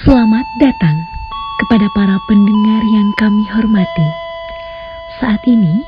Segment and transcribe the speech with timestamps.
[0.00, 0.96] Selamat datang
[1.60, 4.08] kepada para pendengar yang kami hormati.
[5.20, 5.84] Saat ini,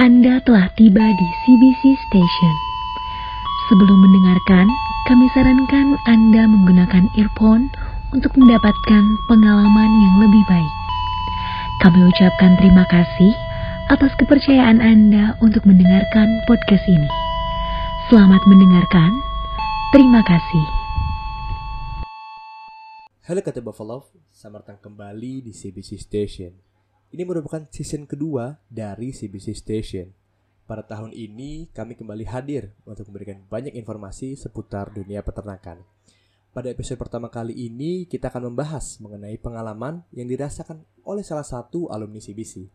[0.00, 2.54] Anda telah tiba di CBC Station.
[3.68, 4.72] Sebelum mendengarkan,
[5.04, 7.68] kami sarankan Anda menggunakan earphone
[8.16, 10.74] untuk mendapatkan pengalaman yang lebih baik.
[11.84, 13.36] Kami ucapkan terima kasih
[13.92, 17.10] atas kepercayaan Anda untuk mendengarkan podcast ini.
[18.08, 19.12] Selamat mendengarkan.
[19.92, 20.81] Terima kasih.
[23.32, 26.52] Halo kata Buffalo, selamat datang kembali di CBC Station.
[27.16, 30.12] Ini merupakan season kedua dari CBC Station.
[30.68, 35.80] Pada tahun ini, kami kembali hadir untuk memberikan banyak informasi seputar dunia peternakan.
[36.52, 41.88] Pada episode pertama kali ini, kita akan membahas mengenai pengalaman yang dirasakan oleh salah satu
[41.88, 42.68] alumni CBC.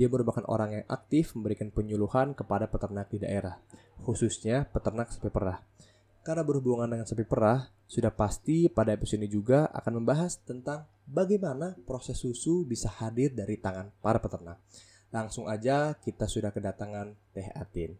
[0.00, 3.60] Dia merupakan orang yang aktif memberikan penyuluhan kepada peternak di daerah,
[4.00, 5.60] khususnya peternak sapi perah.
[6.24, 11.74] Karena berhubungan dengan sapi perah, sudah pasti pada episode ini juga akan membahas tentang bagaimana
[11.82, 14.62] proses susu bisa hadir dari tangan para peternak.
[15.10, 17.98] Langsung aja kita sudah kedatangan Teh Atin.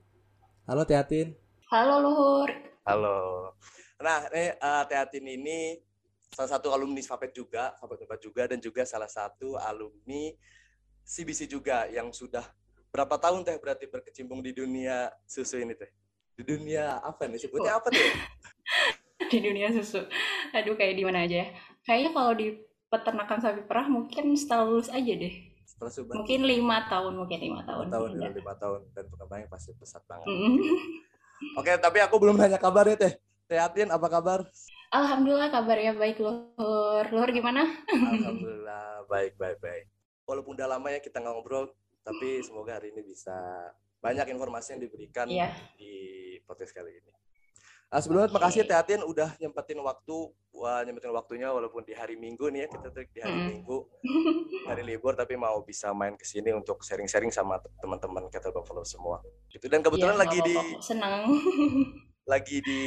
[0.71, 1.35] Halo Teh Atin.
[1.75, 2.47] Halo Luhur.
[2.87, 3.51] Halo.
[3.99, 5.83] Nah, ini uh, Teh Atin ini
[6.31, 10.31] salah satu alumni Fapet juga, Fapet juga dan juga salah satu alumni
[11.03, 12.47] CBC juga yang sudah
[12.95, 15.91] berapa tahun Teh berarti berkecimpung di dunia susu ini Teh?
[16.39, 17.43] Di dunia apa nih?
[17.43, 17.99] Sebutnya apa Teh?
[19.31, 20.03] di dunia susu.
[20.53, 21.49] Aduh kayak di mana aja ya.
[21.87, 22.47] Kayaknya kalau di
[22.91, 25.35] peternakan sapi perah mungkin setelah lulus aja deh.
[25.63, 26.15] Setelah suban.
[26.21, 27.87] Mungkin lima tahun, mungkin lima tahun.
[27.89, 28.29] Tahun, ya.
[28.35, 30.27] lima tahun dan perkembangannya pasti pesat banget.
[30.27, 30.59] Mm.
[31.59, 33.15] Oke, tapi aku belum nanya kabarnya Teh.
[33.49, 34.45] Teh Atin apa kabar?
[34.91, 37.07] Alhamdulillah kabarnya baik Luhur.
[37.15, 37.65] Luhur gimana?
[37.89, 39.87] Alhamdulillah baik baik baik.
[40.27, 41.71] Walaupun udah lama ya kita nggak ngobrol,
[42.03, 43.35] tapi semoga hari ini bisa
[44.01, 45.49] banyak informasi yang diberikan Iya.
[45.79, 45.93] di
[46.45, 47.13] podcast kali ini.
[47.91, 52.47] Ah, sebelumnya makasih Teh Atin udah nyempetin waktu, wah nyempetin waktunya walaupun di hari Minggu
[52.47, 53.47] nih ya kita tuh di hari Mm.
[53.51, 53.79] Minggu
[54.71, 59.19] hari libur tapi mau bisa main ke sini untuk sharing-sharing sama teman-teman Cattle Buffalo semua.
[59.51, 61.35] Gitu dan kebetulan Iya, lagi di senang.
[62.31, 62.81] lagi di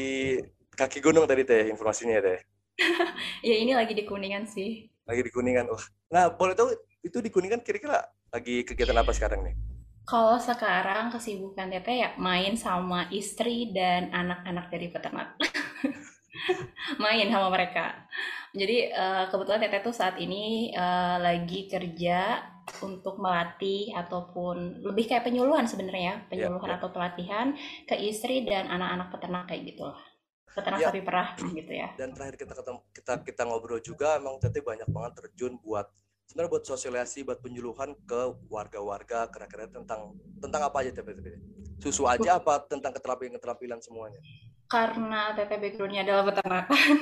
[0.72, 2.40] kaki gunung tadi Teh informasinya Teh.
[3.52, 4.88] ya ini lagi di kuningan sih.
[5.04, 5.68] Lagi di Kuningan.
[5.68, 5.84] Wah.
[6.16, 6.72] Nah, boleh tahu
[7.04, 9.56] itu di Kuningan kira-kira lagi kegiatan apa sekarang nih?
[10.04, 15.40] Kalau sekarang kesibukan Teteh ya main sama istri dan anak-anak dari peternak.
[17.04, 18.04] main sama mereka.
[18.52, 22.44] Jadi eh, kebetulan Teteh tuh saat ini eh, lagi kerja
[22.84, 26.76] untuk melatih ataupun lebih kayak penyuluhan sebenarnya, penyuluhan ya.
[26.80, 27.52] atau pelatihan
[27.88, 30.00] ke istri dan anak-anak peternak kayak gitu lah.
[30.54, 30.88] Peternak Ya.
[30.92, 31.90] sapi perah gitu ya.
[31.98, 35.88] Dan terakhir kita ketemu, kita kita ngobrol juga emang Teteh banyak banget terjun buat
[36.28, 40.92] sebenarnya buat sosialisasi, buat penyuluhan ke warga-warga kira-kira tentang tentang apa aja?
[40.96, 41.40] Teteh?
[41.84, 44.20] Susu aja apa tentang keterampilan-keterampilan semuanya?
[44.72, 46.96] Karena Teteh backgroundnya adalah peternakan.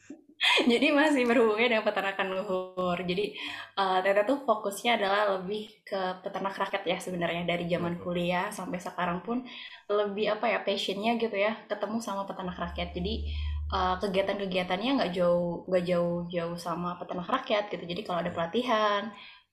[0.72, 2.96] Jadi masih berhubungan dengan peternakan luhur.
[3.00, 3.36] Jadi
[3.76, 8.80] eh, Teteh tuh fokusnya adalah lebih ke peternak rakyat ya sebenarnya dari zaman kuliah sampai
[8.80, 9.44] sekarang pun
[9.88, 12.92] lebih apa ya passionnya gitu ya ketemu sama peternak rakyat.
[12.92, 13.28] Jadi
[13.74, 17.84] eh, kegiatan-kegiatannya nggak jauh nggak jauh-jauh sama peternak rakyat gitu.
[17.86, 19.02] Jadi kalau ada pelatihan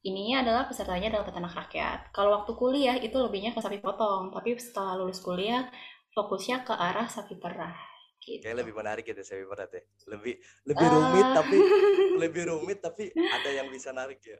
[0.05, 1.99] ininya adalah pesertanya adalah peternak rakyat.
[2.15, 5.67] Kalau waktu kuliah itu lebihnya ke sapi potong, tapi setelah lulus kuliah
[6.15, 7.96] fokusnya ke arah sapi perah.
[8.27, 8.43] Gitu.
[8.43, 9.83] Kayak lebih menarik gitu saya berat ya.
[10.11, 10.33] Lebih
[10.67, 11.57] lebih rumit Eh, tapi
[12.27, 14.35] lebih rumit tapi ada yang bisa narik ya.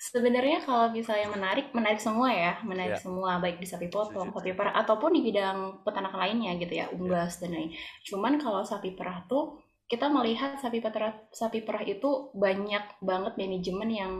[0.00, 3.00] Sebenarnya kalau misalnya menarik, menarik semua ya, menarik Ya.
[3.00, 7.40] semua baik di sapi potong, sapi perah ataupun di bidang peternak lainnya gitu ya, unggas
[7.40, 7.72] dan lain.
[8.08, 13.88] Cuman kalau sapi perah tuh kita melihat sapi perah sapi perah itu banyak banget manajemen
[13.92, 14.12] yang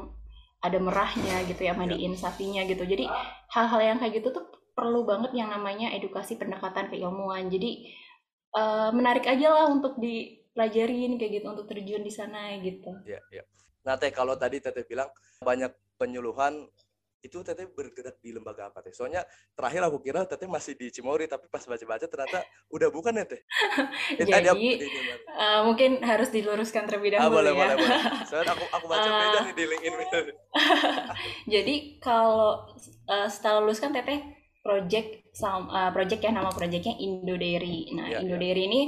[0.60, 2.84] ada merahnya gitu ya, mandiin sapinya gitu.
[2.84, 3.08] Jadi
[3.52, 4.44] hal-hal yang kayak gitu tuh
[4.76, 7.48] perlu banget yang namanya edukasi pendekatan keilmuan.
[7.48, 7.88] Jadi
[8.50, 12.90] eh, menarik aja lah untuk dipelajarin kayak gitu, untuk terjun di sana gitu.
[13.06, 13.42] Ya, ya.
[13.86, 15.08] Nah, Teh, kalau tadi Teteh bilang
[15.40, 16.68] banyak penyuluhan,
[17.20, 18.92] itu Teteh bergerak di lembaga apa, Teh?
[18.92, 23.24] Soalnya terakhir aku kira Teteh masih di Cimory, tapi pas baca-baca ternyata udah bukan ya,
[23.24, 23.40] Teh?
[24.20, 27.56] Eh, ada- Jadi di- di- di- Eh, mungkin harus diluruskan terlebih Ah, dahulu boleh, ya.
[27.56, 27.96] boleh, boleh.
[28.28, 29.42] Soalnya aku, aku baca beda Ah.
[29.48, 29.94] nih di LinkedIn.
[29.96, 30.18] beda.
[31.56, 32.68] Jadi kalau
[33.08, 34.20] eh, setelah lulus kan Teteh
[34.60, 37.92] project sam- eh, project ya nama projectnya Indodairy.
[37.96, 38.18] Nah, Iya, iya.
[38.24, 38.80] Indodairy ini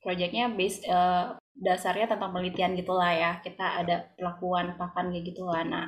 [0.00, 1.24] projectnya base eh,
[1.56, 3.30] dasarnya tentang penelitian gitulah ya.
[3.42, 5.62] Kita ada pelakuan pakan kayak gitulah.
[5.66, 5.86] Nah,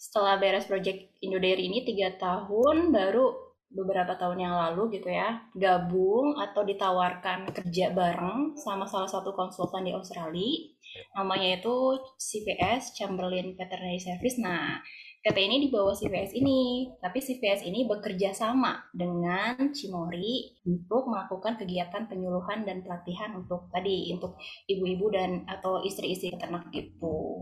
[0.00, 6.34] setelah beres project Indodairy ini tiga tahun baru beberapa tahun yang lalu gitu ya gabung
[6.34, 10.74] atau ditawarkan kerja bareng sama salah satu konsultan di Australia
[11.14, 14.82] namanya itu CPS Chamberlain Veterinary Service nah
[15.20, 22.08] Ini di bawah CVS ini, tapi CVS ini bekerja sama dengan Cimori untuk melakukan kegiatan
[22.08, 27.36] penyuluhan dan pelatihan untuk tadi untuk ibu-ibu dan atau istri-istri peternak itu.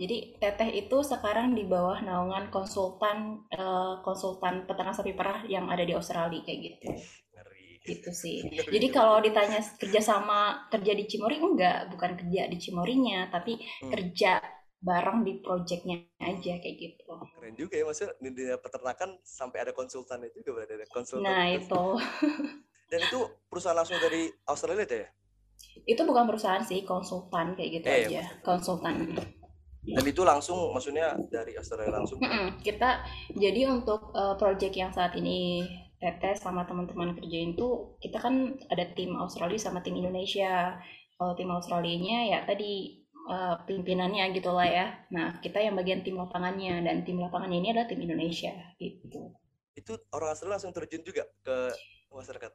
[0.00, 5.84] Jadi teteh itu sekarang di bawah naungan konsultan uh, konsultan peternak sapi perah yang ada
[5.84, 6.88] di Australia kayak gitu.
[7.36, 7.68] Ngeri.
[7.84, 8.36] Gitu sih.
[8.48, 8.72] Ngeri.
[8.80, 13.92] Jadi kalau ditanya kerja sama kerja di Cimori enggak, bukan kerja di Cimorinya, tapi Hmm.
[13.92, 14.40] kerja
[14.86, 17.10] bareng di projectnya aja kayak gitu.
[17.10, 21.26] Keren juga ya maksudnya di dunia peternakan sampai ada konsultan itu juga berarti ada konsultan.
[21.26, 21.84] Nah itu.
[22.90, 25.10] Dan itu perusahaan langsung dari Australia ya?
[25.84, 29.12] itu bukan perusahaan sih konsultan kayak gitu Eh, aja konsultan.
[29.86, 32.18] Dan itu langsung maksudnya dari Australia langsung.
[32.66, 33.06] Kita
[33.36, 35.62] jadi untuk uh, project yang saat ini
[35.96, 40.74] Tete sama teman-teman kerjain tuh kita kan ada tim Australia sama tim Indonesia.
[41.16, 44.86] Kalau tim Australianya ya tadi uh, pimpinannya gitu lah ya.
[45.10, 49.34] Nah kita yang bagian tim lapangannya dan tim lapangannya ini adalah tim Indonesia gitu.
[49.76, 51.74] Itu orang Australia langsung terjun juga ke
[52.08, 52.52] masyarakat.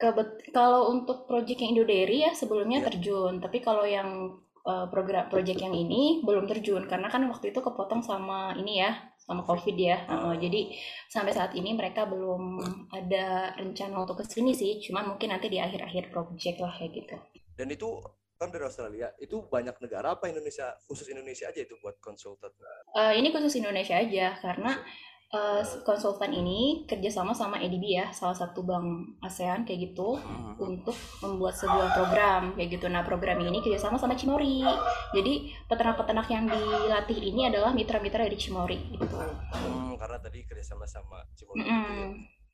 [0.00, 2.86] Kebet kalau untuk project yang Indodairy ya sebelumnya Iya.
[2.88, 7.60] terjun, tapi kalau yang uh, program project yang ini belum terjun karena kan waktu itu
[7.60, 10.08] kepotong sama ini ya, sama COVID ya.
[10.08, 10.72] Uh, jadi
[11.12, 15.60] sampai saat ini mereka belum ada rencana untuk ke sini sih, cuma mungkin nanti di
[15.60, 17.16] akhir-akhir project lah kayak gitu.
[17.52, 18.00] Dan itu
[18.40, 22.48] kan dari Australia, itu banyak negara apa Indonesia, khusus Indonesia aja itu buat konsultan.
[22.96, 24.80] Uh, ini khusus Indonesia aja karena
[25.28, 30.16] uh, konsultan ini kerjasama sama EDB ya, salah satu bank ASEAN kayak gitu.
[30.56, 32.88] untuk membuat sebuah program kayak gitu.
[32.88, 34.64] Nah program ini kerjasama sama Cimori.
[35.12, 39.20] Jadi peternak-peternak yang dilatih ini adalah mitra-mitra dari Cimori gitu.
[39.52, 42.08] Hmm, karena tadi kerjasama sama Cimori gitu ya.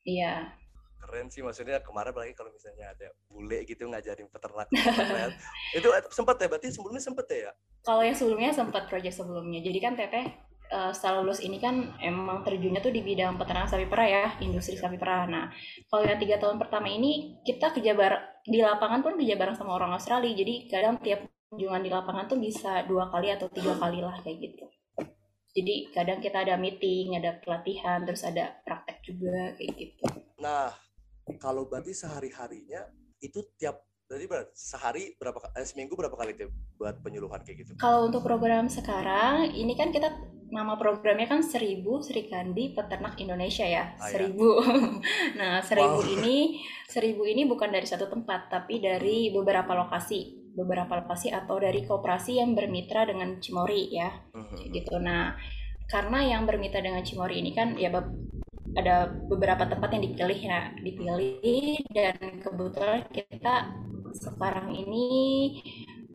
[0.07, 0.35] Iya.
[1.07, 4.67] Keren sih maksudnya kemarin apalagi kalau misalnya ada bule gitu ngajarin peternak.
[5.79, 7.55] itu eh, sempat ya, berarti sebelumnya sempat ya?
[7.87, 9.63] Kalau yang sebelumnya sempat project sebelumnya.
[9.63, 10.27] Jadi kan Teteh
[10.67, 14.75] eh, setelah lulus ini kan emang terjunnya tuh di bidang peternak sapi perah ya, industri
[14.75, 15.31] sapi perah.
[15.31, 15.47] Nah,
[15.87, 19.79] kalau yang tiga tahun pertama ini kita kerja bareng di lapangan pun kerja bareng sama
[19.79, 20.35] orang Australia.
[20.35, 24.43] Jadi kadang tiap kunjungan di lapangan tuh bisa dua kali atau tiga kali lah kayak
[24.43, 24.67] gitu.
[25.57, 30.05] Jadi kadang kita ada meeting, ada pelatihan, terus ada praktek juga kayak gitu.
[30.37, 30.69] Nah,
[31.37, 32.85] kalau berarti sehari-harinya
[33.21, 37.71] itu tiap berarti berarti sehari berapa eh, seminggu berapa kali tuh buat penyuluhan kayak gitu?
[37.77, 40.15] Kalau untuk program sekarang, ini kan kita
[40.47, 44.15] nama programnya kan Seribu Sri Kandi Peternak Indonesia ya, Ah, ya.
[44.15, 44.63] seribu.
[45.43, 46.13] nah, seribu Wow.
[46.23, 51.83] ini, seribu ini bukan dari satu tempat, tapi dari beberapa lokasi, beberapa lokasi atau dari
[51.83, 54.07] koperasi yang bermitra dengan Cimori ya,
[54.39, 54.71] Mhm.
[54.71, 55.03] gitu.
[55.03, 55.35] Nah,
[55.91, 57.91] karena yang bermitra dengan Cimori ini kan ya
[58.77, 63.73] ada beberapa tempat yang dipilih ya, dipilih dan kebetulan kita
[64.13, 65.07] sekarang ini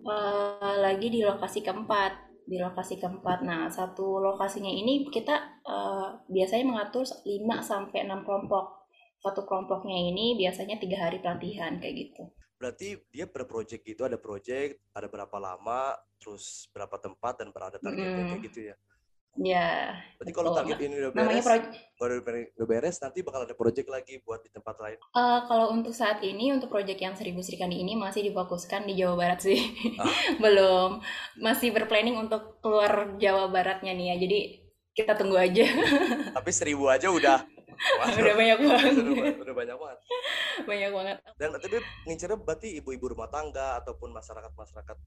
[0.05, 3.45] eh, lagi di lokasi keempat di lokasi keempat.
[3.47, 5.35] Nah, satu lokasinya ini kita
[5.65, 8.89] eh, biasanya mengatur 5 sampai 6 kelompok.
[9.21, 12.23] Satu kelompoknya ini biasanya tiga hari pelatihan kayak gitu.
[12.57, 17.77] Berarti dia per project gitu ada project, ada berapa lama, terus berapa tempat dan berapa
[17.81, 18.29] targetnya Mm.
[18.33, 18.75] kayak gitu ya.
[19.39, 22.13] Ya, Berarti kalau target ini udah namanya beres, project baru
[22.59, 24.99] udah beres nanti bakal ada project lagi buat di tempat lain.
[24.99, 29.15] Eh, kalau untuk saat ini untuk proyek yang Seribu Serikandi ini masih difokuskan di Jawa
[29.15, 29.71] Barat sih.
[29.95, 30.11] Ah.
[30.43, 30.99] Belum.
[31.39, 34.15] Masih berplanning untuk keluar Jawa Baratnya nih ya.
[34.19, 34.39] Jadi
[34.91, 35.63] kita tunggu aja.
[36.37, 37.39] Tapi seribu aja udah.
[37.81, 38.93] Wah, Udah banyak banget.
[38.93, 39.99] udah, udah banyak banget.
[40.67, 41.17] Banyak banget.
[41.41, 44.97] Dan tapi ngincernya berarti ibu-ibu rumah tangga ataupun masyarakat-masyarakat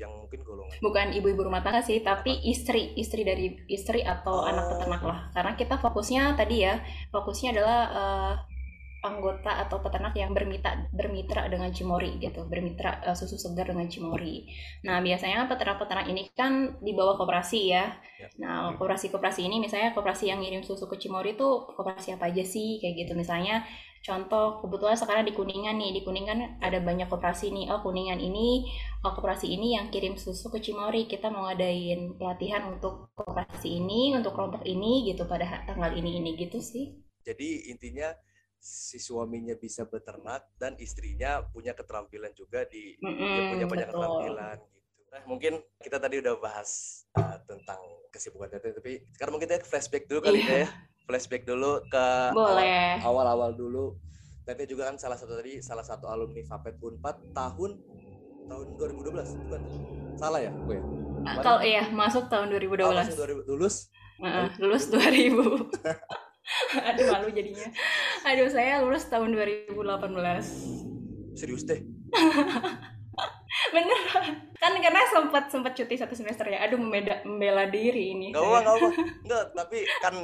[0.00, 0.72] yang mungkin golongan.
[0.80, 4.48] Bukan ibu-ibu rumah tangga sih, tapi istri, istri dari istri atau Oh.
[4.48, 5.18] anak peternak lah.
[5.36, 6.80] Karena kita fokusnya tadi ya,
[7.12, 8.34] fokusnya adalah eh,
[9.00, 14.44] anggota atau peternak yang bermitra bermitra dengan Cimori gitu, bermitra eh, susu segar dengan Cimori.
[14.84, 17.96] Nah, biasanya peternak-peternak ini kan di bawah koperasi ya.
[18.20, 18.28] Ya.
[18.40, 22.76] Nah, koperasi-koperasi ini misalnya koperasi yang ngirim susu ke Cimori itu koperasi apa aja sih
[22.80, 23.12] kayak gitu.
[23.16, 23.64] Misalnya
[24.00, 27.68] contoh kebetulan sekarang di Kuningan nih, di Kuningan ada banyak koperasi nih.
[27.72, 28.64] Oh, Kuningan ini
[29.04, 31.04] oh, koperasi ini yang kirim susu ke Cimori.
[31.04, 36.30] Kita mau ngadain pelatihan untuk koperasi ini, untuk kelompok ini gitu pada tanggal ini ini
[36.40, 36.96] gitu sih.
[37.20, 38.08] Jadi intinya
[38.60, 43.96] si suaminya bisa beternak dan istrinya punya keterampilan juga di dia Mm-mm, punya banyak betul.
[43.96, 44.88] keterampilan gitu.
[45.10, 46.70] Nah, mungkin kita tadi udah bahas
[47.16, 47.80] uh, tentang
[48.12, 50.64] kesibukan tapi sekarang mungkin kita flashback dulu kali Iya.
[50.64, 50.68] ya.
[51.10, 52.06] Flashback dulu ke
[53.02, 53.98] awal-awal dulu.
[54.46, 57.82] Tete juga kan salah satu tadi salah satu alumni Fapet Unpad tahun
[58.46, 59.60] tahun 2012 bukan?
[60.14, 60.78] Salah ya gue?
[60.78, 60.82] ya?
[61.26, 62.86] Ah, Kalau iya masuk tahun 2012.
[62.86, 63.90] Oh, langsung 2000 lulus?
[64.22, 65.34] Heeh, lulus 2000.
[66.94, 67.66] Aduh malu jadinya.
[68.22, 69.74] Aduh saya lulus tahun 2018.
[71.34, 71.82] Serius deh.
[73.74, 74.49] Beneran.
[74.60, 76.60] Kan karena sempat sempat cuti satu semester ya.
[76.68, 78.88] Aduh membeda, membela diri ini Gak apa gak apa
[79.24, 80.14] Enggak, tapi kan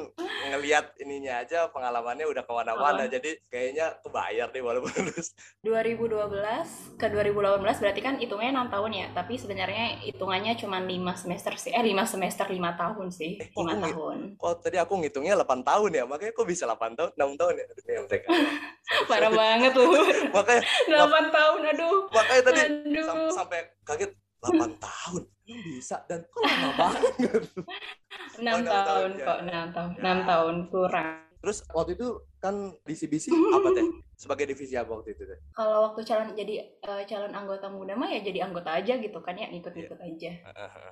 [0.52, 3.02] ngelihat ininya aja pengalamannya udah ke mana-mana.
[3.04, 3.10] Oh.
[3.10, 5.32] Jadi kayaknya kebayar deh walaupun lulus.
[5.64, 9.06] 2012 ke 2018 berarti kan hitungnya enam tahun ya.
[9.16, 11.72] Tapi sebenarnya hitungannya cuma lima semester sih.
[11.72, 13.40] Eh lima semester lima tahun sih.
[13.40, 14.36] Eh, kok lima tahun.
[14.36, 16.04] Oh tadi aku ngitungnya 8 tahun ya?
[16.04, 17.66] Makanya kok bisa 8 tahun, 6 tahun ya?
[19.10, 19.88] Parah banget lu
[20.30, 21.98] Makanya, delapan tahun aduh.
[22.12, 23.04] Makanya tadi aduh.
[23.06, 24.12] sam- sampai kaget
[24.46, 25.22] 8 tahun
[25.66, 27.12] bisa dan kok lama banget
[28.40, 29.26] enam Oh, enam tahun tahun, ya.
[29.26, 30.00] kok enam tahun Ya.
[30.02, 32.08] enam tahun kurang Terus waktu itu
[32.42, 33.26] kan di CBC
[33.56, 33.86] apa teh?
[34.18, 35.38] Sebagai divisi apa waktu itu teh?
[35.52, 39.36] kalau waktu calon jadi eh, calon anggota muda mah ya jadi anggota aja gitu kan
[39.36, 40.30] ya ikut-ikut aja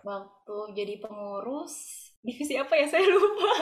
[0.04, 1.74] waktu jadi pengurus
[2.24, 2.86] divisi apa ya?
[2.92, 3.52] Saya lupa.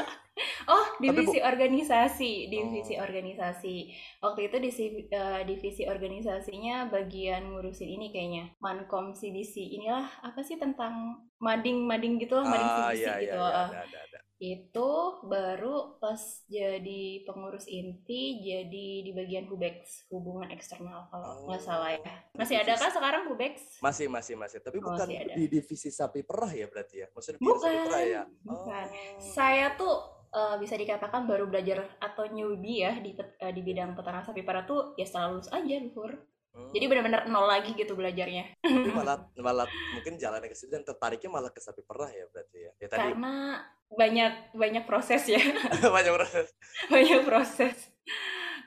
[0.65, 2.49] Oh divisi organisasi.
[2.49, 3.05] Divisi Oh.
[3.05, 3.77] organisasi.
[4.23, 4.71] Waktu itu di
[5.13, 8.55] eh, divisi organisasinya bagian ngurusin ini kayaknya.
[8.63, 13.37] Mankom CBC inilah apa sih tentang mading mading gitu lah mading Ah iya iya gitu
[13.43, 13.69] iya, ah.
[13.69, 14.12] ada ada ada.
[14.43, 14.91] Itu
[15.23, 21.63] baru pas jadi pengurus inti jadi di bagian Hubex hubungan eksternal kalau nggak Oh.
[21.63, 22.03] salah ya
[22.35, 26.21] masih ada kan sekarang Hubex Masih masih masih, tapi Oh, bukan masih di divisi sapi
[26.23, 27.07] perah ya berarti ya?
[27.09, 28.23] Maksudnya di sapi Bukan, perah ya?
[28.43, 28.87] bukan.
[28.91, 29.23] Oh.
[29.23, 29.95] saya tuh
[30.29, 34.65] eh, bisa dikatakan baru belajar atau newbie ya di eh, di bidang peternak sapi perah
[34.65, 36.19] tuh ya setelah lulus aja luhur
[36.53, 36.69] Hmm.
[36.69, 38.61] jadi benar-benar nol lagi gitu belajarnya
[38.93, 42.52] malah malah mungkin jalannya ke situ dan tertariknya malah ke sapi perah ya berarti
[42.83, 42.89] ya.
[42.91, 43.63] Tadi karena
[43.93, 45.39] banyak banyak proses ya
[45.97, 46.47] banyak proses.
[46.89, 47.77] banyak proses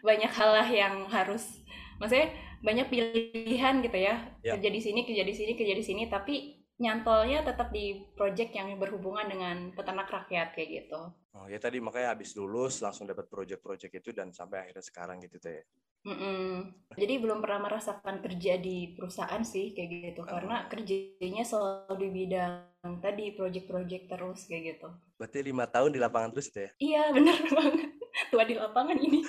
[0.05, 1.65] banyak hal lah yang harus
[1.97, 2.29] maksudnya
[2.61, 4.53] banyak pilihan gitu ya Ya.
[4.57, 6.35] kerja di sini kerja di sini kerja di sini tapi
[6.77, 11.01] nyantolnya tetap di project yang berhubungan dengan peternak rakyat kayak gitu
[11.35, 15.35] Oh ya tadi makanya habis lulus langsung dapat project-project itu dan sampai akhirnya sekarang gitu
[15.43, 15.67] teh.
[16.05, 16.69] Mm-mm.
[16.93, 23.01] Jadi belum pernah merasakan kerja di perusahaan sih kayak gitu karena kerjanya selalu di bidang
[23.01, 24.87] tadi project-project terus kayak gitu.
[25.17, 26.69] Berarti lima tahun di lapangan terus teh.
[26.77, 27.89] Iya bener banget
[28.31, 29.19] tua di lapangan ini.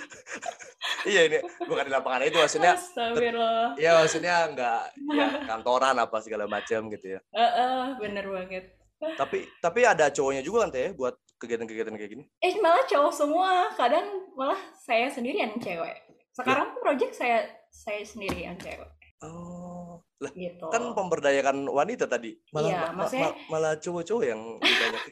[1.11, 2.73] iya ini bukan di lapangan itu maksudnya.
[2.79, 3.69] Astagfirullah.
[3.81, 4.83] Ya maksudnya nggak
[5.17, 7.21] ya kantoran apa segala macam gitu ya.
[7.35, 8.65] Eh, eh, bener banget.
[8.97, 12.25] Tapi tapi ada cowoknya juga kan teh buat kegiatan-kegiatan kayak gini.
[12.39, 15.97] Eh malah cowok semua, kadang malah saya sendirian yang cewek.
[16.33, 18.89] Sekarang pun project saya saya sendiri yang cewek
[19.25, 20.69] Oh, lah gitu.
[20.69, 22.37] kan pemberdayakan wanita tadi.
[22.53, 25.03] Malah Iya, ma- ma- maksudnya- ma- malah cowok-cowok yang banyak.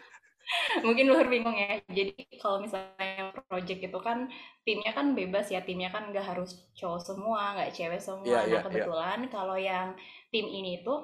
[0.85, 1.81] Mungkin luar bingung ya.
[1.89, 4.29] Jadi kalau misalnya project itu kan
[4.61, 8.29] timnya kan bebas ya, timnya kan nggak harus cowok semua, nggak cewek semua.
[8.29, 9.97] Iya, nah iya, kebetulan kalau yang
[10.29, 10.95] tim ini itu,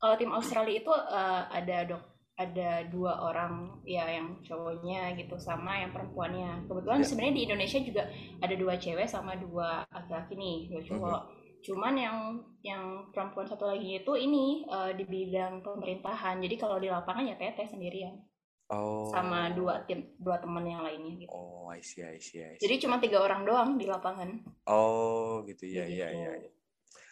[0.00, 2.02] kalau tim Australia itu eh, ada dok
[2.36, 6.68] ada dua orang ya yang cowoknya gitu sama yang perempuannya.
[6.68, 7.06] Kebetulan Ya.
[7.08, 8.02] sebenarnya di Indonesia juga
[8.44, 11.20] ada dua cewek sama dua laki-laki nih, dua cowok.
[11.24, 11.34] Mhm.
[11.64, 12.16] Cuman yang
[12.60, 16.36] yang perempuan satu lagi itu ini eh, di bidang pemerintahan.
[16.44, 18.20] Jadi kalau di lapangan ya teteh sendirian
[18.66, 19.06] Oh.
[19.14, 21.30] sama dua tim dua teman yang lainnya gitu.
[21.30, 22.66] Oh, I see, I see, I see.
[22.66, 24.42] Jadi cuma tiga orang doang di lapangan.
[24.66, 26.34] Oh, gitu ya, ya, ya.
[26.34, 26.50] ya.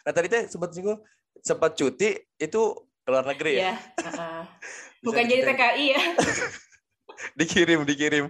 [0.03, 0.99] Nah, tadi teh sempat singgung
[1.39, 2.61] sempat cuti itu
[3.01, 3.71] ke luar negeri ya?
[3.71, 3.75] Iya.
[4.03, 4.43] heeh.
[5.05, 5.41] Bukan jadi?
[5.45, 6.01] TKI ya.
[7.39, 8.25] dikirim, dikirim.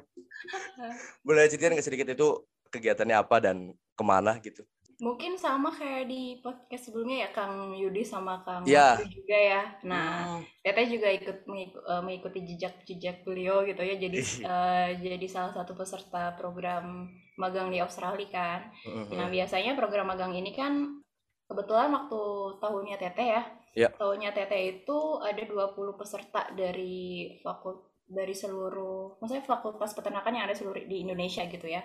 [1.26, 2.28] Boleh ceritain nggak sedikit itu
[2.70, 4.62] kegiatannya apa dan ke mana gitu?
[4.96, 8.64] Mungkin sama kayak di podcast sebelumnya ya Kang Yudi sama Kang.
[8.64, 9.64] Wahyu juga ya.
[9.84, 10.42] Nah, Hmm.
[10.64, 13.96] Teteh juga ikut eh, mengikuti jejak-jejak beliau gitu ya.
[14.00, 14.20] Jadi
[14.56, 18.72] eh, jadi salah satu peserta program magang di Australia kan.
[18.88, 19.20] Mhm.
[19.20, 21.04] Nah, biasanya program magang ini kan
[21.52, 22.22] kebetulan waktu
[22.64, 23.44] tahunnya Teteh ya.
[23.76, 23.92] Ya.
[23.92, 30.56] Tahunnya Teteh itu ada 20 peserta dari fakult dari seluruh maksudnya fakultas peternakan yang ada
[30.56, 31.84] seluruh di Indonesia gitu ya.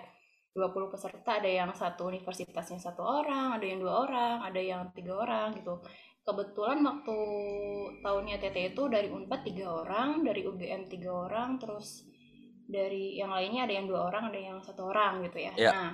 [0.51, 5.23] 20 peserta ada yang satu universitasnya satu orang, ada yang dua orang, ada yang tiga
[5.23, 5.79] orang gitu.
[6.27, 7.17] Kebetulan waktu
[8.03, 12.03] tahunnya TT itu dari Unpad tiga orang, dari UGM tiga orang, terus
[12.67, 15.53] dari yang lainnya ada yang dua orang, ada yang satu orang gitu ya.
[15.55, 15.71] Ya.
[15.71, 15.91] Nah,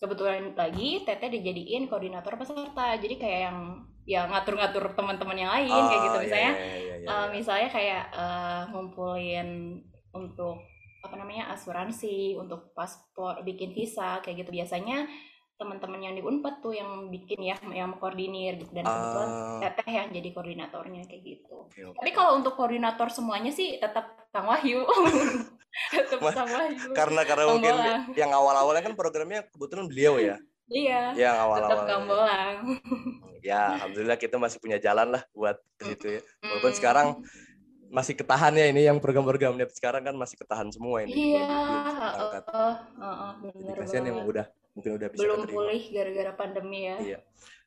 [0.00, 3.58] kebetulan lagi Teteh dijadiin koordinator peserta, jadi kayak yang
[4.10, 6.52] ya ngatur-ngatur teman-teman yang lain kayak gitu Oh, iya, misalnya.
[6.52, 7.30] iya, iya, eh, iya.
[7.30, 9.48] misalnya kayak eh, ngumpulin
[10.10, 10.56] untuk
[11.00, 15.06] apa namanya asuransi untuk paspor bikin visa kayak gitu biasanya
[15.54, 19.90] teman-teman yang di Unpad tuh yang bikin ya yang koordinir gitu dan kebetulan Ah, teteh
[19.94, 21.96] yang jadi koordinatornya kayak gitu oke.
[21.96, 24.84] tapi kalau untuk koordinator semuanya sih tetap Kang Wahyu
[25.92, 28.02] tetap Kang Wahyu Karena karena Kang mungkin Bolang.
[28.14, 30.36] yang awal-awalnya kan programnya kebetulan beliau ya.
[30.66, 31.84] iya Yang tetap awal-awal.
[31.86, 32.54] Kang Bolang
[33.40, 36.20] Ya, alhamdulillah kita masih punya jalan lah buat ke situ ya.
[36.44, 37.06] Walaupun sekarang
[37.90, 41.34] masih ketahan ya ini yang program-programnya sekarang kan masih ketahan semua ini.
[41.34, 41.42] iya
[42.22, 42.40] heeh,
[43.42, 44.46] Jadi bener kasihan yang udah
[44.78, 45.56] mungkin udah bisa belum keterima.
[45.58, 47.18] pulih gara-gara pandemi ya Iya.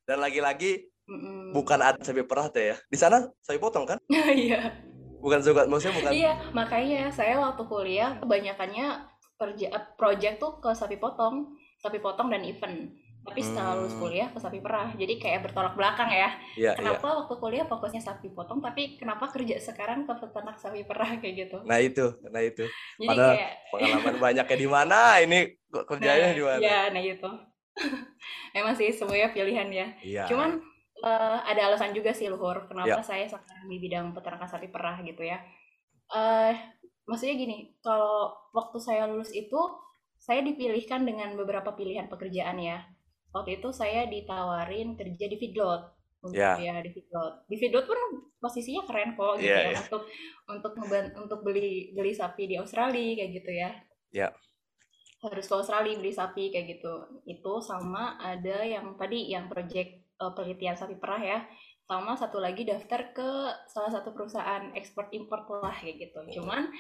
[0.04, 1.52] Dan lagi-lagi Mm-mm.
[1.52, 2.78] Bukan ada sapi perah teh ya.
[2.88, 4.00] Di sana sapi potong kan?
[4.32, 4.72] Iya.
[5.20, 6.12] Bukan suka maksudnya bukan.
[6.12, 9.68] Iya, makanya saya waktu kuliah kebanyakannya kerja
[10.00, 12.92] project tuh ke sapi potong, sapi potong dan event.
[13.24, 14.04] Tapi setelah lulus Hmm.
[14.04, 14.92] kuliah ke sapi perah.
[15.00, 16.30] Jadi kayak bertolak belakang ya.
[16.60, 16.72] Iya.
[16.76, 21.48] Kenapa waktu kuliah fokusnya sapi potong, tapi kenapa kerja sekarang ke peternak sapi perah kayak
[21.48, 21.58] gitu.
[21.64, 22.68] Nah itu, nah itu.
[23.00, 25.00] Jadi Padahal kayak Pengalaman banyaknya di mana?
[25.26, 25.40] Ini
[25.72, 26.60] kerjanya nah, di mana?
[26.62, 27.30] Ya, nah itu.
[28.58, 29.88] Emang sih semuanya pilihan ya.
[30.04, 30.24] Iya.
[30.30, 30.60] Cuman
[31.04, 33.04] eh, ada alasan juga sih Luhur, kenapa Ya.
[33.04, 35.40] saya sekarang di bidang peternakan sapi perah gitu ya.
[36.12, 36.54] Eh,
[37.04, 39.58] maksudnya gini, kalau waktu saya lulus itu
[40.16, 42.80] saya dipilihkan dengan beberapa pilihan pekerjaan ya.
[43.34, 45.82] Waktu itu saya ditawarin kerja di feedlot.
[46.24, 46.56] Untuk Ya.
[46.56, 47.50] ya di feedlot.
[47.50, 48.00] Di feedlot pun
[48.40, 49.80] posisinya keren kok gitu Iya, ya iya.
[49.84, 50.04] untuk
[50.46, 53.70] untuk ngeban- untuk beli beli sapi di Australia kayak gitu ya.
[54.14, 54.28] Ya.
[55.20, 56.94] Harus ke Australia beli sapi kayak gitu.
[57.26, 61.40] Itu sama ada yang tadi yang project eh, penelitian sapi perah ya.
[61.84, 63.30] Sama satu lagi daftar ke
[63.68, 66.40] salah satu perusahaan ekspor import lah kayak gitu.
[66.40, 66.72] Cuman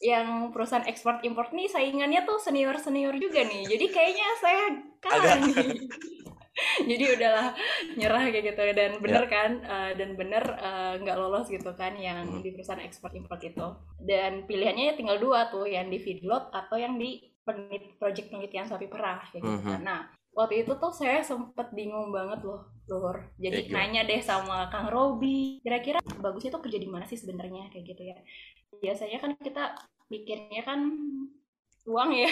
[0.00, 3.68] yang perusahaan ekspor import nih saingannya tuh senior senior juga nih.
[3.68, 4.62] Jadi kayaknya saya
[4.98, 5.68] kalah Agak- nih.
[6.90, 7.56] Jadi udahlah
[7.96, 12.26] nyerah kayak gitu dan bener kan eh, dan bener eh, nggak lolos gitu kan yang
[12.26, 12.42] Hmm.
[12.42, 13.66] di perusahaan ekspor import itu.
[13.96, 18.88] Dan pilihannya tinggal dua tuh yang di feedlot atau yang di penelit project penelitian sapi
[18.88, 19.80] perah kayak gitu kan.
[19.80, 19.84] Mhm.
[19.84, 20.00] Nah
[20.30, 23.22] waktu itu tuh saya sempet bingung banget loh Lur.
[23.38, 23.86] Ya, Jadi gimana?
[23.86, 28.02] nanya deh sama Kang Robi, kira-kira bagusnya tuh kerja di mana sih sebenarnya kayak gitu
[28.02, 28.18] ya.
[28.82, 29.78] Biasanya kan kita
[30.10, 30.80] mikirnya kan
[31.86, 32.30] uang ya,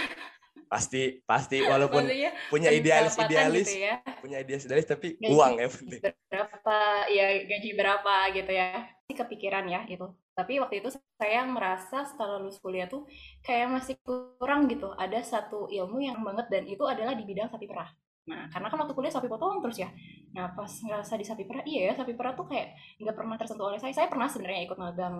[0.66, 3.94] Pasti, pasti walaupun maksudnya punya idealis idealis, gitu ya.
[4.18, 6.00] punya idealis idealis tapi Gaji uang ya penting.
[6.28, 6.76] berapa
[7.08, 8.68] ya gaji berapa gitu ya
[9.08, 10.04] Ini kepikiran ya itu
[10.38, 13.02] tapi waktu itu saya merasa setelah lulus kuliah tuh
[13.42, 14.94] kayak masih kurang gitu.
[14.94, 17.90] Ada satu ilmu yang banget dan itu adalah di bidang sapi perah.
[18.30, 19.90] Nah karena kan waktu kuliah sapi potong terus ya.
[20.36, 23.66] Nah pas ngerasa di sapi perah iya ya sapi perah tuh kayak nggak pernah tersentuh
[23.66, 23.90] oleh saya.
[23.90, 25.16] Saya pernah sebenarnya ikut magang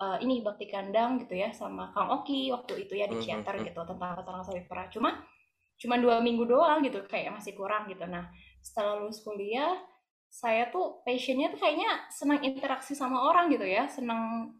[0.00, 3.54] eh, ini bakti kandang gitu ya sama Kang Oki waktu itu ya di Mhm, Ciantar
[3.60, 3.64] mhm.
[3.68, 4.88] gitu tentang peternakan sapi perah.
[4.88, 5.10] Cuma
[5.76, 8.06] cuma dua minggu doang gitu kayak masih kurang gitu.
[8.08, 8.30] Nah
[8.64, 9.76] setelah lulus kuliah
[10.34, 14.50] saya tuh passionnya tuh kayaknya senang interaksi sama orang gitu ya senang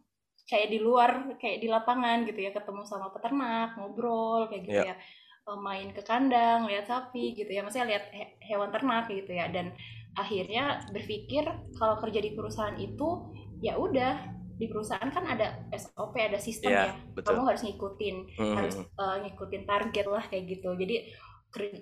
[0.46, 4.94] kayak di luar kayak di lapangan gitu ya ketemu sama peternak ngobrol kayak gitu Iya.
[4.94, 4.96] ya
[5.44, 9.44] Eh, main ke kandang lihat sapi gitu ya maksudnya lihat he- hewan ternak gitu ya
[9.52, 9.76] dan
[10.16, 11.44] akhirnya berpikir
[11.76, 13.28] kalau kerja di perusahaan itu
[13.60, 14.24] ya udah
[14.56, 17.36] di perusahaan kan ada SOP ada sistem Iya, ya betul.
[17.36, 18.54] kamu harus ngikutin Mhm.
[18.56, 20.96] harus eh, ngikutin target lah kayak gitu jadi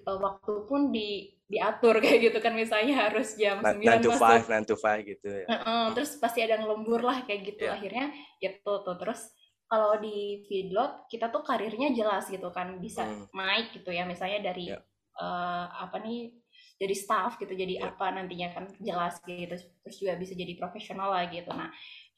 [0.07, 4.25] waktu pun di diatur kayak gitu kan misalnya harus jam Nah, 9 9 to masuk
[4.25, 5.47] 5, 9 to 5 gitu ya.
[5.49, 7.77] Heeh, terus pasti ada ngelembur lah kayak gitu Iya.
[7.77, 8.07] akhirnya
[8.41, 9.21] gitu tuh terus
[9.67, 13.25] kalau di feedlot kita tuh karirnya jelas gitu kan bisa Hmm.
[13.33, 14.81] naik gitu ya misalnya dari Iya.
[15.13, 16.33] eh, apa nih
[16.81, 17.93] jadi staff gitu jadi Iya.
[17.93, 21.69] apa nantinya kan jelas gitu terus juga bisa jadi profesional lah gitu nah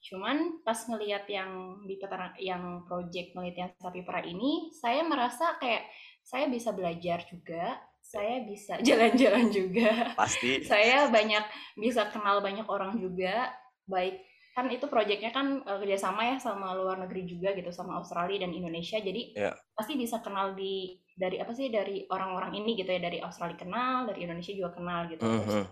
[0.05, 1.51] cuman pas ngelihat yang
[1.83, 5.89] di peternak yang project penelitian sapi perah ini saya merasa kayak
[6.25, 7.77] saya bisa belajar juga.
[8.01, 10.17] Saya bisa jalan-jalan juga.
[10.17, 10.61] Pasti.
[10.71, 11.45] saya banyak
[11.77, 13.53] bisa kenal banyak orang juga.
[13.85, 18.47] Baik kan itu proyeknya kan eh, kerjasama ya sama luar negeri juga gitu sama Australia
[18.47, 18.97] dan Indonesia.
[18.97, 19.53] Jadi Ya.
[19.77, 23.03] pasti bisa kenal di dari apa sih dari orang-orang ini gitu ya.
[23.03, 25.21] Dari Australia kenal dari Indonesia juga kenal gitu.
[25.21, 25.65] Terus Mhm.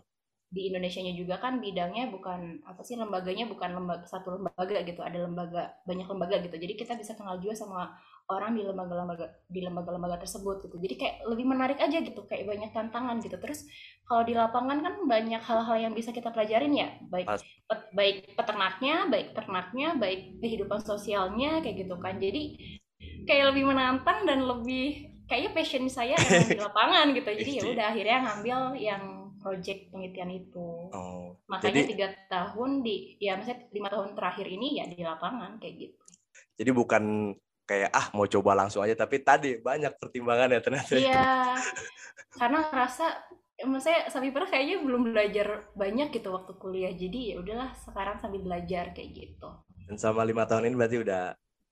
[0.52, 5.24] Di Indonesianya juga kan bidangnya bukan apa sih lembaganya bukan lembaga satu lembaga gitu ada
[5.24, 6.56] lembaga banyak lembaga gitu.
[6.60, 7.88] Jadi kita bisa kenal juga sama
[8.28, 10.76] orang di lembaga-lembaga di lembaga-lembaga tersebut gitu.
[10.76, 13.40] Jadi kayak lebih menarik aja gitu kayak banyak tantangan gitu.
[13.40, 13.64] Terus
[14.04, 16.88] kalau di lapangan kan banyak hal-hal yang bisa kita pelajarin ya.
[17.08, 17.32] Baik
[17.64, 22.20] pet- baik peternaknya baik ternaknya baik kehidupan sosialnya kayak gitu kan.
[22.20, 22.42] Jadi
[23.24, 27.30] kayak lebih menantang dan lebih kayaknya passion saya emang di lapangan gitu.
[27.32, 29.02] Jadi ya udah akhirnya ngambil yang
[29.42, 30.88] project penelitian itu.
[30.94, 31.34] Oh.
[31.50, 35.74] makanya Jadi tiga tahun di ya maksudnya lima tahun terakhir ini ya di lapangan kayak
[35.76, 36.04] gitu.
[36.56, 37.34] Jadi bukan
[37.66, 40.94] kayak ah mau coba langsung aja tapi tadi banyak pertimbangan ya ternyata.
[40.94, 41.58] iya.
[42.32, 43.06] Karena ngerasa
[43.66, 46.92] maksudnya sapi perah kayaknya belum belajar banyak gitu waktu kuliah.
[46.94, 49.48] Jadi ya udahlah sekarang sambil belajar kayak gitu.
[49.90, 51.22] Dan sama lima tahun ini berarti udah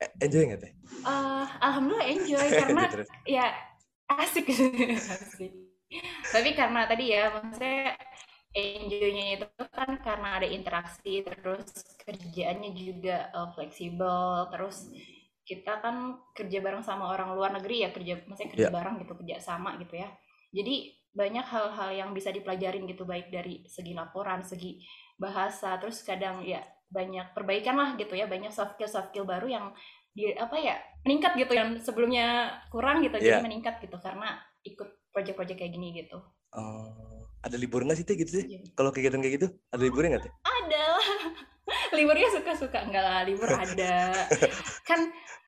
[0.03, 0.71] eh, enjoy nggak teh?
[1.07, 2.83] Eh, alhamdulillah enjoy karena
[3.23, 3.45] ya
[4.11, 4.51] asik.
[5.15, 5.70] Asik
[6.31, 7.95] tapi karena tadi ya maksudnya
[8.51, 11.71] enjoynya itu kan karena ada interaksi terus
[12.03, 14.91] kerjaannya juga eh, fleksibel terus
[15.47, 18.75] kita kan kerja bareng sama orang luar negeri ya kerja maksudnya kerja Ya.
[18.75, 20.07] bareng gitu kerja sama gitu ya
[20.51, 20.75] jadi
[21.11, 24.79] banyak hal-hal yang bisa dipelajarin gitu baik dari segi laporan segi
[25.19, 29.47] bahasa terus kadang ya banyak perbaikan lah gitu ya banyak soft skill soft skill baru
[29.47, 29.65] yang
[30.11, 30.75] di apa ya
[31.07, 33.43] meningkat gitu yang sebelumnya kurang gitu jadi Iya.
[33.43, 36.19] meningkat gitu karena ikut project-project kayak gini gitu
[36.51, 37.23] Oh.
[37.41, 38.43] ada libur nggak sih teh gitu sih?
[38.43, 38.59] Iya.
[38.75, 40.33] Kalau kegiatan kayak gitu ada liburnya nggak teh?
[40.71, 41.07] ada lah
[41.97, 44.13] liburnya suka-suka enggak lah libur ada
[44.87, 44.99] kan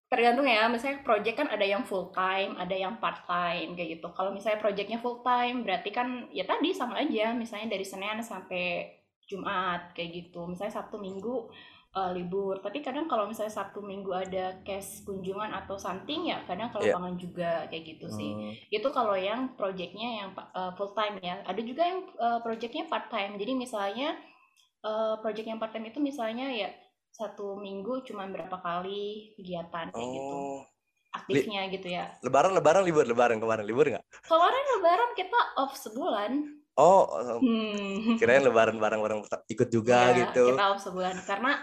[0.07, 4.07] tergantung ya misalnya project kan ada yang full time ada yang part time kayak gitu
[4.13, 8.93] kalau misalnya projectnya full time berarti kan ya tadi sama aja misalnya dari senin sampai
[9.25, 11.49] jumat kayak gitu misalnya sabtu minggu
[11.93, 12.57] eh, libur.
[12.59, 16.95] Tapi kadang kalau misalnya sabtu minggu ada cash kunjungan atau something ya kadang kalau Iya.
[16.97, 18.31] pangan juga kayak gitu sih.
[18.33, 18.53] Hmm.
[18.73, 21.45] itu kalau yang projectnya yang uh, full time ya.
[21.45, 24.17] Ada juga yang uh, projectnya part time jadi misalnya
[24.83, 26.69] uh, project yang part time itu misalnya ya
[27.13, 30.33] satu minggu cuma berapa kali kegiatan kayak gitu.
[30.33, 30.65] Oh,
[31.13, 32.09] aktifnya gitu ya.
[32.25, 33.65] Lebaran lebaran libur lebaran kemarin.
[33.69, 34.01] Libur nggak?
[34.25, 36.31] kemarin lebaran kita off sebulan.
[36.73, 37.05] Oh,
[37.37, 38.17] hmm.
[38.17, 40.57] kirain lebaran bareng-bareng ikut juga Iya, gitu.
[40.57, 41.21] kita off sebulan.
[41.21, 41.53] Karena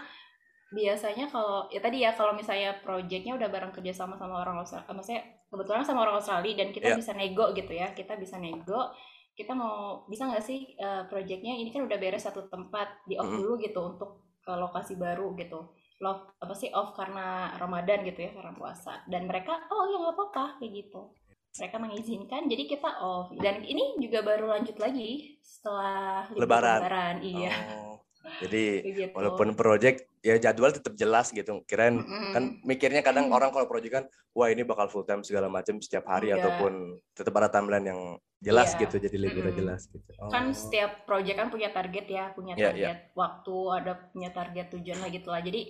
[0.71, 4.87] biasanya kalau ya tadi ya kalau misalnya projectnya udah bareng kerja sama sama orang Australia,
[4.89, 6.97] maksudnya kebetulan sama orang Australia dan kita Iya.
[6.97, 8.95] bisa nego gitu ya, kita bisa nego,
[9.35, 13.27] kita mau bisa nggak sih eh, projectnya ini kan udah beres satu tempat di off
[13.27, 13.39] Mm-mm.
[13.43, 14.09] dulu gitu untuk
[14.41, 15.59] ke lokasi baru gitu,
[15.99, 20.15] love apa sih off karena Ramadan gitu ya karena puasa dan mereka oh ya nggak
[20.15, 21.11] apa-apa kayak gitu.
[21.51, 23.27] Mereka mengizinkan, jadi kita off.
[23.35, 26.79] Dan ini juga baru lanjut lagi setelah Lebaran.
[26.79, 27.51] lebaran, iya.
[27.75, 27.99] Oh,
[28.39, 29.13] jadi Kayak gitu.
[29.19, 31.65] walaupun project ya jadwal tetap jelas gitu.
[31.65, 32.31] Kirain Mm-mm.
[32.31, 33.35] kan mikirnya kadang Mm.
[33.35, 36.45] orang kalau project kan wah ini bakal full time segala macam setiap hari Enggak.
[36.45, 36.73] ataupun
[37.11, 38.01] tetap ada timeline yang
[38.37, 38.85] jelas Iya.
[38.85, 39.61] gitu jadi liburnya Mm-mm.
[39.65, 40.09] jelas gitu.
[40.29, 40.53] kan Oh.
[40.53, 45.09] setiap project kan punya target ya punya Iya, target waktu ada punya target tujuan lah
[45.09, 45.61] gitu lah jadi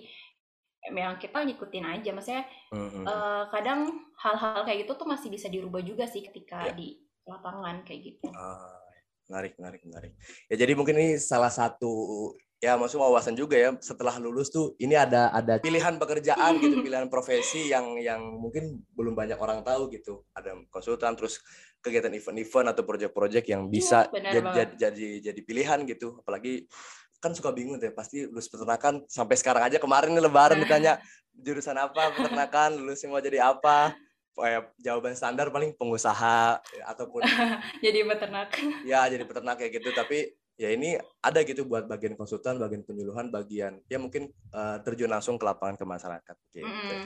[0.88, 3.04] memang kita ngikutin aja maksudnya Mm-mm.
[3.04, 3.80] eh, kadang
[4.18, 6.74] hal-hal kayak gitu tuh masih bisa dirubah juga sih ketika Iya.
[6.74, 6.88] di
[7.24, 8.82] lapangan kayak gitu Ah,
[9.28, 10.12] menarik, menarik, menarik.
[10.48, 11.88] Ya jadi mungkin ini salah satu
[12.62, 17.10] ya maksudnya wawasan juga ya setelah lulus tuh ini ada ada pilihan pekerjaan gitu, pilihan
[17.10, 20.22] profesi yang yang mungkin belum banyak orang tahu gitu.
[20.30, 21.42] Ada konsultan terus
[21.82, 24.56] kegiatan event-event atau proyek-proyek yang bisa Iya, benar jadi, banget.
[24.56, 26.22] jadi jadi jadi pilihan gitu.
[26.22, 26.70] Apalagi
[27.18, 30.62] kan suka bingung deh pasti lulus peternakan sampai sekarang aja kemarin nih lebaran Nah.
[30.62, 30.92] ditanya
[31.34, 33.98] jurusan apa peternakan lulus mau jadi apa
[34.32, 37.20] Kayak jawaban standar paling pengusaha ya, ataupun
[37.84, 38.48] jadi peternak
[38.80, 43.32] ya jadi peternak kayak gitu tapi ya ini ada gitu buat bagian konsultan bagian penyuluhan
[43.32, 47.02] bagian ya mungkin eh, terjun langsung ke lapangan ke masyarakat gitu Mm-mm.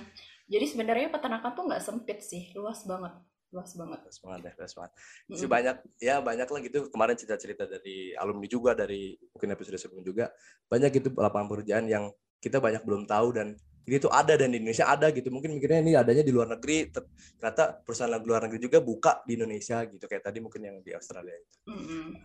[0.51, 3.15] jadi sebenarnya peternakan tuh nggak sempit sih luas banget
[3.55, 4.93] luas banget Luas banget deh, luas banget.
[4.93, 5.31] Mm-mm.
[5.33, 10.03] Masih banyak ya banyak lah gitu kemarin cerita-cerita dari alumni juga dari mungkin episode sebelum
[10.03, 10.35] juga
[10.67, 12.05] banyak gitu lapangan pekerjaan yang
[12.43, 13.55] kita banyak belum tahu dan
[13.87, 15.31] ini tuh ada dan di Indonesia ada gitu.
[15.31, 17.07] Mungkin mikirnya ini adanya di luar negeri ter-
[17.39, 20.05] ternyata perusahaan luar negeri juga buka di Indonesia gitu.
[20.11, 21.57] Kayak tadi mungkin yang di Australia itu.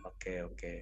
[0.02, 0.72] Oke oke.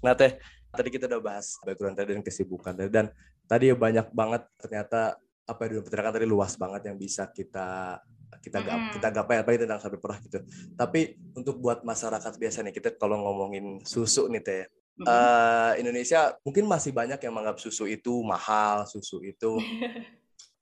[0.00, 0.40] Nah teh
[0.72, 3.12] tadi kita udah bahas background tadi dan kesibukan tadi dan
[3.44, 7.98] tadi ya banyak banget ternyata apa yang peternakan tadi luas banget yang bisa kita
[8.40, 10.40] kita gap, kita gapai apalagi tentang sapi perah gitu.
[10.72, 14.64] Tapi untuk buat masyarakat biasa nih kita kalau ngomongin susu nih teh.
[15.00, 19.56] Eh, Indonesia mungkin masih banyak yang menganggap susu itu mahal, susu itu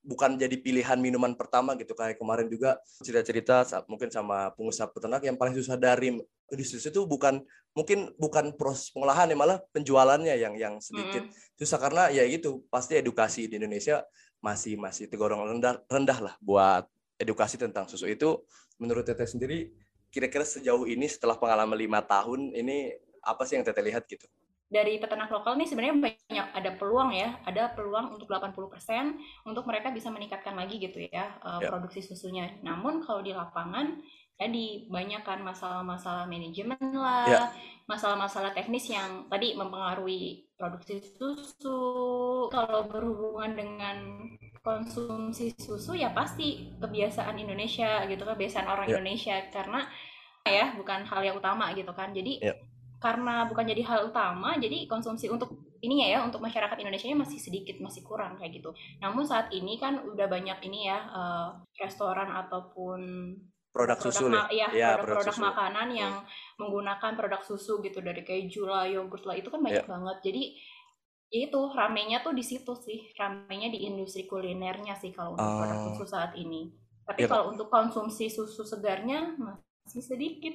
[0.09, 1.93] bukan jadi pilihan minuman pertama gitu.
[1.93, 6.17] Kayak kemarin juga cerita-cerita mungkin sama pengusaha peternak yang paling susah dari
[6.65, 7.45] susu itu bukan
[7.77, 11.29] mungkin bukan proses pengolahan ya malah penjualannya yang yang sedikit.
[11.29, 11.57] Mm-mm.
[11.61, 14.01] susah karena ya gitu pasti edukasi di Indonesia
[14.41, 16.89] masih masih tergolong rendah rendah lah buat
[17.21, 18.41] edukasi tentang susu itu.
[18.81, 19.77] Menurut Teteh sendiri
[20.09, 24.25] kira-kira sejauh ini setelah pengalaman lima tahun ini apa sih yang Teteh lihat gitu
[24.69, 29.17] dari peternak lokal nih sebenarnya banyak ada peluang ya, ada peluang untuk 80%
[29.49, 31.69] untuk mereka bisa meningkatkan lagi gitu ya eh, Ya.
[31.73, 32.53] produksi susunya.
[32.61, 33.97] Namun kalau di lapangan
[34.39, 37.43] tadi banyak kan masalah-masalah manajemen lah, Ya.
[37.89, 41.81] masalah-masalah teknis yang tadi mempengaruhi produksi susu.
[42.53, 43.97] Kalau berhubungan dengan
[44.61, 49.01] konsumsi susu ya pasti kebiasaan Indonesia gitu kan, kebiasaan orang Ya.
[49.01, 49.81] Indonesia karena
[50.45, 52.13] ya bukan hal yang utama gitu kan.
[52.13, 52.53] Jadi Ya.
[52.99, 57.79] Karena bukan jadi hal utama, jadi konsumsi untuk ininya ya untuk masyarakat Indonesia masih sedikit,
[57.79, 58.75] masih kurang kayak gitu.
[58.99, 63.01] Namun saat ini kan udah banyak ini ya eh, restoran ataupun
[63.71, 65.47] produk susu ma- nih ya, Ya, produk-produk produk susu.
[65.47, 66.13] makanan yang
[66.57, 69.89] menggunakan produk susu gitu dari keju lah, yogurt lah itu kan banyak Ya.
[69.89, 70.17] banget.
[70.25, 70.43] Jadi
[71.29, 75.79] ya itu ramenya tuh di situ sih, ramenya di industri kulinernya sih kalau untuk produk
[75.79, 75.85] Oh.
[75.95, 76.75] susu saat ini.
[77.07, 79.39] Tapi Ya, kalau untuk konsumsi susu segarnya
[79.89, 80.53] masih sedikit.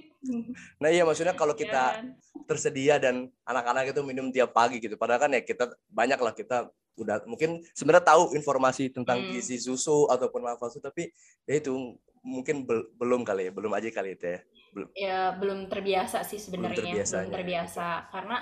[0.77, 2.05] nah iya maksudnya kalau Ya kita kan?
[2.45, 4.93] tersedia dan anak-anak itu minum tiap pagi gitu.
[4.93, 9.33] Padahal kan ya kita banyak lah kita udah mungkin sebenarnya tahu informasi tentang Hmm.
[9.33, 11.09] gizi susu ataupun manfaat susu tapi
[11.49, 11.73] ya itu
[12.21, 14.39] mungkin bel- belum kali ya, belum aja kali itu ya.
[14.93, 18.37] ya belum terbiasa sih sebenarnya belum terbiasanya, terbiasa karena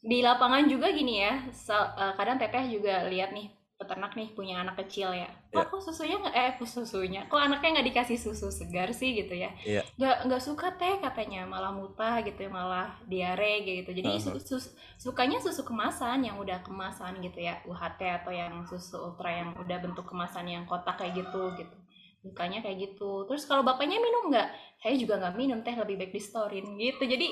[0.00, 3.48] di lapangan juga gini ya eh, kadang teteh juga lihat nih
[3.84, 5.28] peternak nih punya anak kecil ya.
[5.28, 5.60] Iya.
[5.60, 9.36] kok kok susunya nggak eh kok susunya kok anaknya nggak dikasih susu segar sih gitu
[9.36, 9.52] ya?
[9.60, 9.84] Iya.
[9.94, 11.44] nggak nggak suka teh katanya.
[11.44, 13.92] Malah muntah gitu ya malah diare gitu.
[13.92, 14.34] Jadi Uh-huh.
[14.34, 17.60] su- sus- sukanya susu kemasan yang udah kemasan gitu ya.
[17.62, 21.76] UHT atau yang susu ultra yang udah bentuk kemasan yang kotak kayak gitu gitu.
[22.20, 23.28] Sukanya kayak gitu.
[23.28, 24.48] Terus kalau bapaknya minum nggak?
[24.80, 27.04] Saya juga nggak minum teh lebih baik di storein gitu.
[27.04, 27.28] Jadi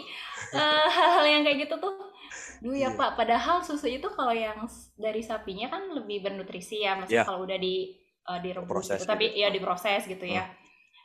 [0.52, 2.11] eh, hal-hal yang kayak gitu tuh
[2.62, 2.98] Duh ya Iya.
[2.98, 4.64] Pak, padahal susu itu kalau yang
[4.94, 7.28] dari sapinya kan lebih bernutrisi ya, maksudnya Iya.
[7.28, 9.42] kalau udah di eh, direbus Proses gitu, tapi gitu.
[9.42, 10.46] ya diproses gitu ya.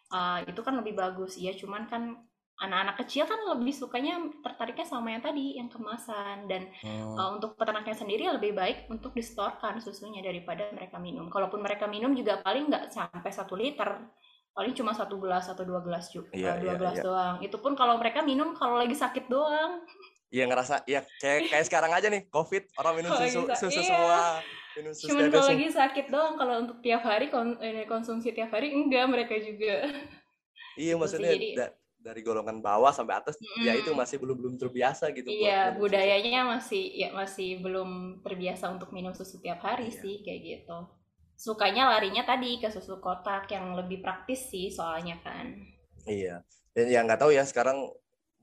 [0.08, 2.14] Eh, itu kan lebih bagus ya, cuman kan
[2.58, 7.18] anak-anak kecil kan lebih sukanya tertariknya sama yang tadi, yang kemasan dan Hmm.
[7.18, 11.26] eh, untuk peternaknya sendiri lebih baik untuk distorkan susunya daripada mereka minum.
[11.28, 13.90] Kalaupun mereka minum juga paling nggak sampai satu liter,
[14.54, 17.04] paling cuma satu gelas atau dua gelas juga, Iya, dua iya, gelas iya.
[17.06, 17.36] doang.
[17.42, 19.82] Itu pun kalau mereka minum kalau lagi sakit doang.
[20.28, 23.88] Iya ngerasa ya kayak kayak sekarang aja nih covid orang minum Oh, susu susu Iya.
[23.88, 24.20] semua
[24.76, 28.52] minum susu Cuman kalau lagi sakit doang, kalau untuk tiap hari kon- eh, konsumsi tiap
[28.52, 29.88] hari enggak mereka juga.
[30.76, 33.82] Iya Gitu maksudnya jadi- da- dari golongan bawah sampai atas ya Mm.
[33.82, 35.80] itu masih belum belum terbiasa gitu Iya, minum susu.
[35.82, 37.90] budayanya masih ya masih belum
[38.22, 39.98] terbiasa untuk minum susu tiap hari Iya.
[39.98, 40.78] sih kayak gitu.
[41.36, 45.56] Sukanya larinya tadi ke susu kotak yang lebih praktis sih soalnya kan.
[46.04, 46.44] Iya.
[46.72, 47.88] Dan yang nggak tahu ya sekarang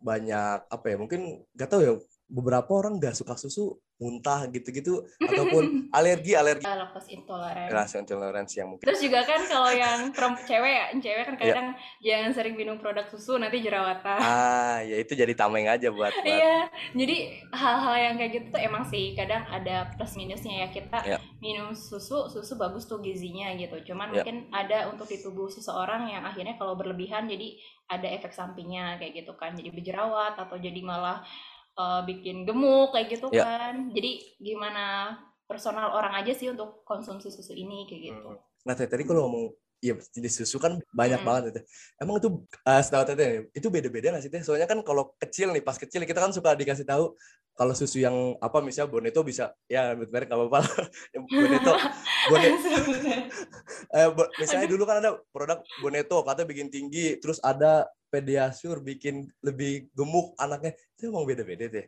[0.04, 1.20] banyak apa ya mungkin
[1.56, 1.92] nggak tahu ya
[2.26, 7.70] beberapa orang nggak suka susu muntah gitu-gitu ataupun alergi alergi Lactose intolerant.
[7.70, 11.24] rasa intoleransi yang mungkin Terus juga kan kalau yang perem- cewek ya, cewek Iya.
[11.24, 11.68] kan kadang
[12.00, 14.18] jangan sering minum produk susu nanti jerawatan.
[14.18, 17.16] ah ya itu jadi tameng aja buat Iya, jadi
[17.50, 21.18] hal-hal yang kayak gitu tuh emang sih kadang ada plus minusnya ya kita Iya.
[21.38, 23.78] minum susu, susu bagus tuh gizinya gitu.
[23.84, 24.26] Cuman Iya.
[24.26, 27.54] mungkin ada untuk di tubuh seseorang yang akhirnya kalau berlebihan jadi
[27.86, 31.20] ada efek sampingnya kayak gitu kan, jadi berjerawat atau jadi malah
[31.74, 33.44] eh, bikin gemuk kayak gitu Iya.
[33.44, 33.74] kan.
[33.90, 38.28] Jadi gimana personal orang aja sih untuk konsumsi susu ini kayak gitu.
[38.34, 38.40] Hmm.
[38.64, 39.46] Nah, tadi kalau ngomong
[39.84, 41.26] Iya, jenis susu kan banyak Mm.
[41.28, 41.64] banget Teh.
[42.00, 42.28] Emang itu
[42.64, 44.40] eh setahu Teh nih, itu beda-beda nggak sih Teh?
[44.40, 47.12] Soalnya kan kalau kecil nih, pas kecil kita kan suka dikasih tahu
[47.54, 50.60] kalau susu yang apa misalnya Boneto bisa ya merek nggak apa-apa.
[51.30, 51.72] Boneto,
[52.30, 52.48] Bone,
[53.96, 59.26] eh, bo- misalnya dulu kan ada produk Boneto katanya bikin tinggi, terus ada Pediasure bikin
[59.40, 60.70] lebih gemuk anaknya.
[60.94, 61.86] Itu emang beda-beda Teh.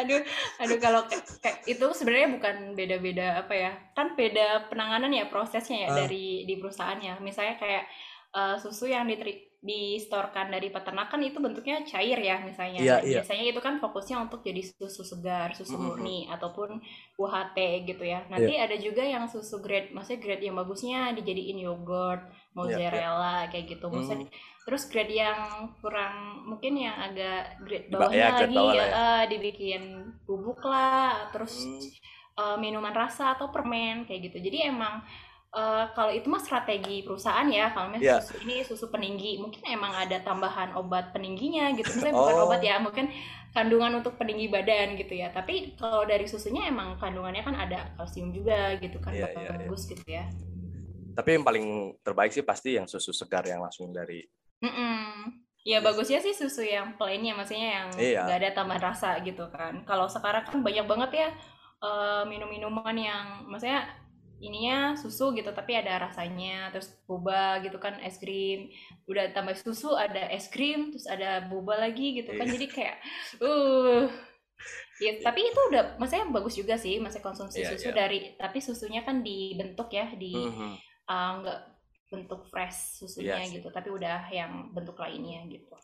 [0.00, 0.24] aduh
[0.58, 1.04] aduh kalau
[1.44, 5.96] kayak itu sebenarnya bukan beda-beda apa ya kan beda penanganan ya prosesnya ya Ah.
[6.00, 7.84] dari di perusahaannya misalnya kayak
[8.32, 12.78] eh, susu yang diteri distorkan dari peternakan itu bentuknya cair ya misalnya.
[12.78, 13.18] Dan iya.
[13.18, 16.78] biasanya itu kan fokusnya untuk jadi susu segar susu murni ataupun
[17.18, 17.58] UHT
[17.90, 18.22] gitu ya.
[18.30, 18.70] Nanti Iya.
[18.70, 22.22] ada juga yang susu grade maksudnya grade yang bagusnya dijadiin yogurt
[22.54, 23.86] mozzarella kayak gitu.
[23.90, 25.38] Maksudnya Hmm, terus grade yang
[25.82, 28.90] kurang mungkin yang agak grade bawahnya ya, grade lagi bawah ya, ya.
[28.94, 29.82] eh, dibikin
[30.22, 31.82] bubuk lah terus hmm,
[32.38, 34.38] eh, minuman rasa atau permen kayak gitu.
[34.38, 35.02] Jadi emang
[35.50, 38.20] eh, kalau itu mah strategi perusahaan ya kalau misalnya Iya.
[38.20, 42.44] susu ini susu peninggi mungkin emang ada tambahan obat peningginya gitu misalnya bukan Oh.
[42.46, 43.08] obat ya mungkin
[43.48, 48.28] kandungan untuk peninggi badan gitu ya tapi kalau dari susunya emang kandungannya kan ada kalsium
[48.30, 49.50] juga gitu kan Iya, iya, iya.
[49.56, 50.28] bagus gitu ya
[51.12, 51.66] Tapi yang paling
[51.98, 54.22] terbaik sih pasti yang susu segar yang langsung dari
[54.60, 55.32] Mm-mm.
[55.64, 58.20] Ya bagusnya sih susu yang plainnya, maksudnya yang Iya.
[58.24, 59.82] nggak ada tambahan rasa gitu kan.
[59.82, 61.28] Kalau sekarang kan banyak banget ya
[61.78, 63.86] eh, minum-minuman yang, maksudnya
[64.38, 68.70] ininya susu gitu, tapi ada rasanya, terus boba gitu kan, es krim,
[69.10, 72.54] udah tambah susu ada es krim, terus ada boba lagi gitu kan, Iya.
[72.54, 72.96] jadi kayak,
[73.42, 74.06] uh,
[75.02, 77.96] ya tapi itu udah, maksudnya bagus juga sih, maksudnya konsumsi Iya, susu iya.
[77.98, 80.70] dari, tapi susunya kan dibentuk ya, di Mhm.
[81.10, 81.42] uh,
[82.08, 83.54] bentuk fresh susunya Iya sih.
[83.60, 85.76] gitu tapi udah yang bentuk lainnya gitu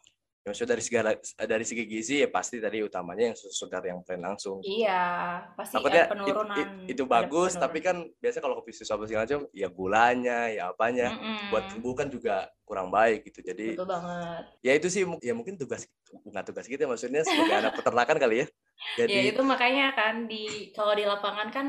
[0.45, 1.11] Maksudnya dari segala
[1.49, 4.61] dari segi gizi ya pasti tadi utamanya yang susu segar yang plain langsung.
[4.61, 7.65] iya pasti Takutnya ada penurunan itu, itu ada bagus, penurunan.
[7.65, 11.49] tapi kan biasa kalau kopi susu apa segala macam, ya gulanya, ya apanya, Mm-mm.
[11.49, 13.41] buat tubuh kan juga kurang baik gitu.
[13.41, 17.73] Jadi betul banget ya itu sih, ya mungkin tugas bukan tugas kita, maksudnya sebagai anak
[17.81, 18.47] peternakan kali ya.
[19.01, 21.67] Jadi ya itu makanya kan di kalau di lapangan kan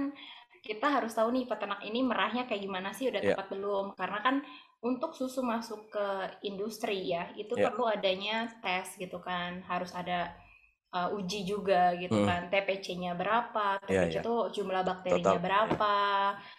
[0.65, 3.37] kita harus tahu nih peternak ini merahnya kayak gimana sih udah Iya.
[3.37, 4.35] tepat belum karena kan
[4.81, 6.07] untuk susu masuk ke
[6.43, 7.69] industri ya itu Iya.
[7.69, 10.35] perlu adanya tes gitu kan harus ada
[10.91, 12.27] uh, uji juga gitu Hmm.
[12.27, 14.21] kan TPC-nya berapa TPC iya.
[14.23, 15.43] itu jumlah bakterinya Total.
[15.43, 15.93] berapa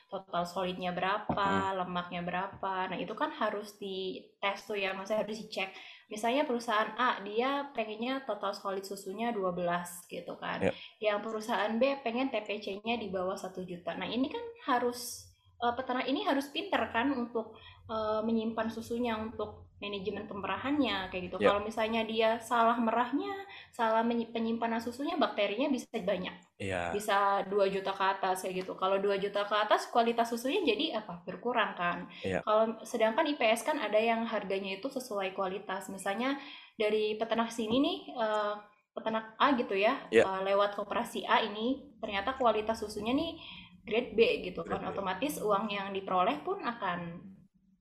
[0.07, 1.33] total solidnya berapa
[1.72, 1.81] Hmm.
[1.81, 5.72] lemaknya berapa nah itu kan harus dites tuh ya maksudnya harus dicek
[6.07, 10.72] misalnya perusahaan A dia pengennya total solid susunya 12 gitu kan Iya.
[11.00, 13.94] yang perusahaan B pengen TPC-nya di bawah satu juta.
[13.94, 15.26] Nah ini kan harus
[15.59, 17.57] uh, peternak ini harus pinter kan untuk
[17.90, 21.37] uh, menyimpan susunya untuk manajemen pemerahannya kayak gitu.
[21.37, 21.53] Yeah.
[21.53, 23.44] Kalau misalnya dia salah merahnya,
[23.77, 26.33] salah penyimpanan susunya, bakterinya bisa banyak.
[26.57, 26.96] Yeah.
[26.96, 28.72] Bisa 2 juta ke atas kayak gitu.
[28.81, 31.20] Kalau 2 juta ke atas kualitas susunya jadi apa?
[31.29, 32.09] Berkurang kan.
[32.25, 32.40] Yeah.
[32.40, 35.92] Kalau sedangkan IPS kan ada yang harganya itu sesuai kualitas.
[35.92, 36.40] Misalnya
[36.81, 38.57] dari peternak sini nih uh,
[38.96, 40.25] peternak A gitu ya, yeah.
[40.25, 43.37] uh, lewat koperasi A ini ternyata kualitas susunya nih
[43.85, 44.81] grade B gitu kan.
[44.88, 47.36] Otomatis uang yang diperoleh pun akan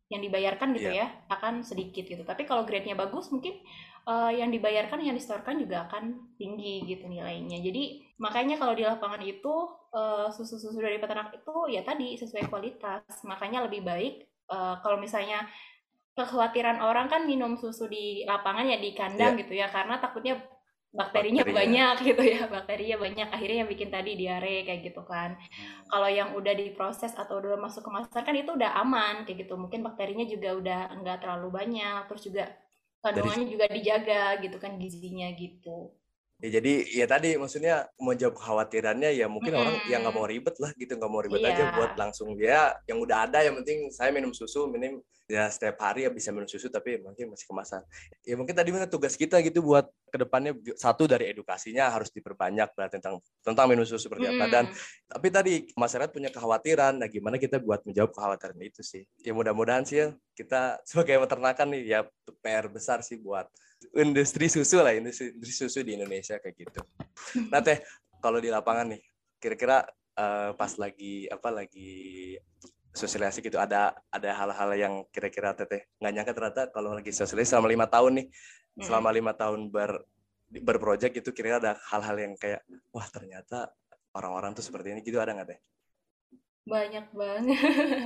[0.06, 1.10] yang dibayarkan gitu yeah.
[1.10, 2.22] ya akan sedikit gitu.
[2.22, 3.58] Tapi kalau grade-nya bagus mungkin
[4.06, 7.58] uh, yang dibayarkan yang disetorkan juga akan tinggi gitu nilainya.
[7.58, 9.54] Jadi makanya kalau di lapangan itu
[9.92, 13.02] uh, susu-susu dari peternak itu ya tadi sesuai kualitas.
[13.26, 15.50] Makanya lebih baik uh, kalau misalnya
[16.16, 19.42] kekhawatiran orang kan minum susu di lapangan ya di kandang yeah.
[19.44, 20.40] gitu ya karena takutnya
[20.96, 21.60] bakterinya Bakteri.
[21.60, 25.92] banyak gitu ya bakterinya banyak akhirnya yang bikin tadi diare kayak gitu kan hmm.
[25.92, 29.84] kalau yang udah diproses atau udah masuk kemasan kan itu udah aman kayak gitu mungkin
[29.84, 32.44] bakterinya juga udah enggak terlalu banyak terus juga
[33.04, 33.54] kandungannya Dari...
[33.54, 35.94] juga dijaga gitu kan gizinya gitu
[36.44, 39.72] Ya jadi ya tadi maksudnya mau jawab kekhawatirannya ya mungkin mm -hmm.
[39.72, 41.56] orang yang nggak mau ribet lah gitu nggak mau ribet yeah.
[41.56, 45.82] aja buat langsung dia yang udah ada yang penting saya minum susu minim ya setiap
[45.82, 47.82] hari ya bisa minum susu tapi mungkin masih kemasan.
[48.22, 52.70] Ya mungkin tadi mana tugas kita gitu buat ke depannya satu dari edukasinya harus diperbanyak
[52.78, 54.34] lah tentang tentang minum susu seperti mm.
[54.38, 54.66] apa dan
[55.10, 59.02] tapi tadi masyarakat punya kekhawatiran nah gimana kita buat menjawab kekhawatiran itu sih.
[59.26, 62.00] Ya mudah-mudahan sih ya kita sebagai peternakan nih ya
[62.46, 63.50] PR besar sih buat
[63.94, 66.82] industri susu lah industri, industri susu di Indonesia kayak gitu.
[67.52, 67.82] Nah teh
[68.20, 69.02] kalau di lapangan nih
[69.38, 69.86] kira-kira
[70.18, 72.34] uh, pas lagi apa lagi
[72.96, 77.68] sosialisasi gitu ada ada hal-hal yang kira-kira teteh nggak nyangka ternyata kalau lagi sosialisasi selama
[77.68, 78.28] lima tahun nih
[78.80, 80.00] selama lima tahun ber
[80.50, 82.64] berproject itu kira-kira ada hal-hal yang kayak
[82.96, 83.70] wah ternyata
[84.16, 85.60] orang-orang tuh seperti ini gitu ada nggak teh?
[86.66, 87.62] Banyak banget.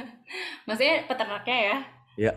[0.67, 1.77] Maksudnya peternaknya ya?
[2.17, 2.33] Iya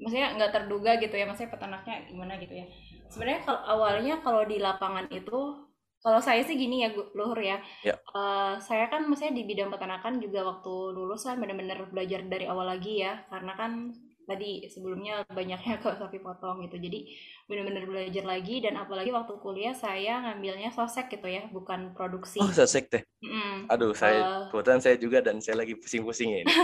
[0.00, 2.66] maksudnya nggak terduga gitu ya maksudnya peternaknya gimana gitu ya
[3.10, 7.92] sebenarnya kalau awalnya kalau di lapangan itu kalau saya sih gini ya luhur ya, ya.
[8.16, 12.72] Uh, saya kan maksudnya di bidang peternakan juga waktu lulus kan benar-benar belajar dari awal
[12.72, 13.92] lagi ya karena kan
[14.28, 16.76] tadi sebelumnya banyaknya ke sapi potong gitu.
[16.78, 17.12] Jadi
[17.50, 22.38] benar-benar belajar lagi dan apalagi waktu kuliah saya ngambilnya sosek gitu ya bukan produksi.
[22.38, 23.02] Oh sosek teh.
[23.20, 23.68] Mm.
[23.68, 26.48] aduh saya uh, kebetulan saya juga dan saya lagi pusing-pusing ini.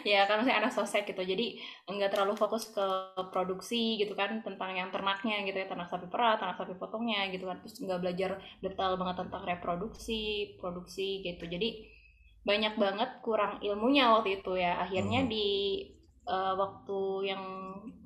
[0.00, 1.20] Ya kan saya anak sosek gitu.
[1.20, 2.86] Jadi enggak terlalu fokus ke
[3.34, 7.44] produksi gitu kan tentang yang ternaknya gitu ya ternak sapi perah ternak sapi potongnya gitu
[7.44, 7.58] kan.
[7.60, 8.30] Terus nggak belajar
[8.64, 10.20] detail banget tentang reproduksi
[10.56, 11.44] produksi gitu.
[11.44, 11.90] Jadi
[12.40, 14.80] banyak banget kurang ilmunya waktu itu ya.
[14.80, 15.28] Akhirnya hmm.
[15.28, 15.48] di
[16.30, 17.00] uh, waktu
[17.34, 17.42] yang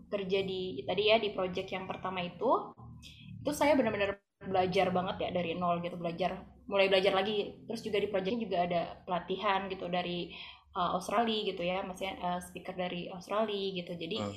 [0.09, 2.73] kerja di tadi ya di project yang pertama itu
[3.45, 7.61] itu saya benar-benar belajar banget ya dari nol gitu belajar mulai belajar lagi.
[7.69, 10.33] Terus juga di project juga ada pelatihan gitu dari
[10.73, 13.93] uh, Australia gitu ya maksudnya uh, speaker dari Australia gitu.
[13.93, 14.35] Jadi hmm.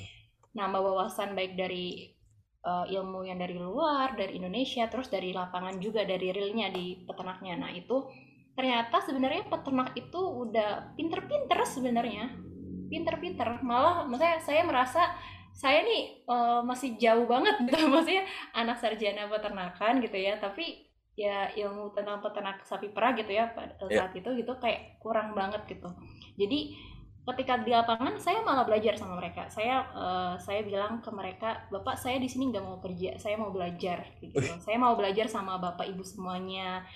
[0.59, 2.11] nambah wawasan baik dari
[2.67, 7.55] uh, ilmu yang dari luar dari Indonesia terus dari lapangan juga dari realnya di peternaknya.
[7.55, 8.07] Nah itu
[8.57, 12.46] ternyata sebenarnya peternak itu udah pinter-pinter sebenarnya
[12.89, 13.61] pinter-pinter.
[13.61, 15.01] Malah maksudnya saya merasa
[15.53, 17.87] saya nih uh, masih jauh banget gitu.
[17.87, 18.23] Maksudnya
[18.55, 20.39] anak sarjana peternakan gitu ya.
[20.39, 24.05] Tapi ya ilmu tentang peternak sapi perah gitu ya pada yeah.
[24.05, 25.89] saat itu gitu kayak kurang banget gitu.
[26.37, 26.77] Jadi
[27.27, 29.51] ketika di lapangan saya malah belajar sama mereka.
[29.51, 33.51] Saya uh, saya bilang ke mereka bapak saya di sini nggak mau kerja saya mau
[33.51, 34.07] belajar.
[34.21, 34.39] Gitu.
[34.63, 36.87] Saya mau belajar sama bapak ibu semuanya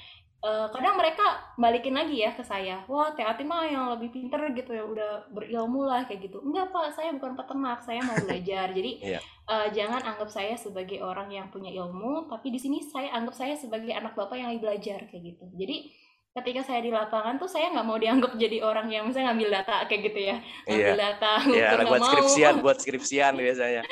[0.42, 1.26] uh, kadang mereka
[1.56, 5.30] balikin lagi ya ke saya wah Teh Ati mah yang lebih pinter gitu ya udah
[5.30, 9.10] berilmu lah kayak gitu enggak pak saya bukan peternak saya mau belajar jadi yeah.
[9.12, 9.20] Iya.
[9.52, 13.60] uh, jangan anggap saya sebagai orang yang punya ilmu tapi di sini saya anggap saya
[13.60, 15.92] sebagai anak bapak yang lagi belajar kayak gitu jadi
[16.32, 19.84] ketika saya di lapangan tuh saya nggak mau dianggap jadi orang yang misalnya ngambil data
[19.92, 20.96] kayak gitu ya ngambil yeah.
[20.96, 22.08] data yeah, buat mau.
[22.08, 23.84] skripsian buat skripsian biasanya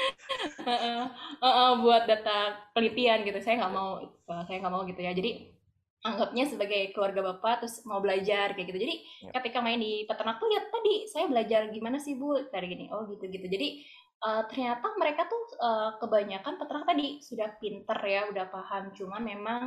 [0.64, 1.04] uh, uh,
[1.44, 5.59] uh, buat data penelitian gitu saya nggak mau uh, saya nggak mau gitu ya jadi
[6.00, 8.80] anggapnya sebagai keluarga bapak terus mau belajar kayak gitu.
[8.80, 8.96] Jadi
[9.28, 9.32] ya.
[9.36, 12.40] ketika main di peternak tuh ya tadi saya belajar gimana sih bu?
[12.48, 13.84] Tadi gini oh gitu gitu jadi
[14.24, 18.96] uh, ternyata mereka tuh uh, kebanyakan peternak tadi sudah pinter ya udah paham.
[18.96, 19.62] Cuman memang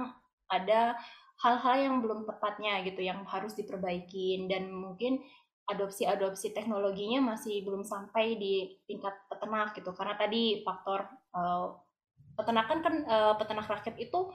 [0.48, 0.96] ada
[1.44, 4.48] hal-hal yang belum tepatnya gitu yang harus diperbaikin.
[4.48, 5.20] Dan mungkin
[5.68, 9.92] adopsi-adopsi teknologinya masih belum sampai di tingkat peternak gitu.
[9.92, 11.04] Karena tadi faktor
[11.36, 11.76] uh,
[12.40, 14.32] peternakan kan uh, peternak rakyat itu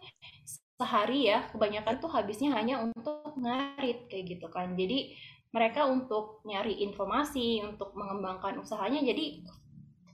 [0.77, 4.77] sehari ya kebanyakan tuh habisnya hanya untuk ngarit kayak gitu kan.
[4.77, 5.17] Jadi
[5.49, 9.41] mereka untuk nyari informasi untuk mengembangkan usahanya jadi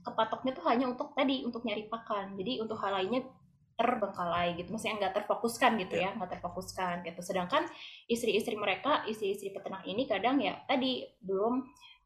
[0.00, 2.40] kepatoknya tuh hanya untuk tadi untuk nyari pakan.
[2.40, 3.28] Jadi untuk hal lainnya
[3.74, 7.20] terbengkalai gitu maksudnya nggak terfokuskan gitu ya nggak terfokuskan gitu.
[7.20, 7.68] Sedangkan
[8.08, 11.60] istri-istri mereka istri-istri peternak ini kadang ya tadi belum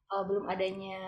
[0.09, 0.99] uh, belum adanya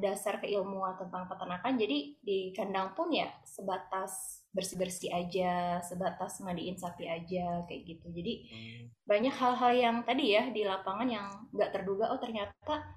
[0.00, 7.04] dasar keilmuan tentang peternakan jadi di kandang pun ya sebatas bersih-bersih aja sebatas mandiin sapi
[7.04, 8.84] aja kayak gitu jadi hmm.
[9.04, 12.96] banyak hal-hal yang tadi ya di lapangan yang nggak terduga oh ternyata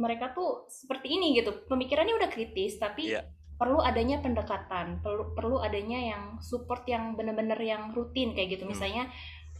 [0.00, 3.28] mereka tuh seperti ini gitu pemikirannya udah kritis tapi yeah.
[3.60, 8.72] perlu adanya pendekatan perlu perlu adanya yang support yang bener-bener yang rutin kayak gitu hmm.
[8.72, 9.12] misalnya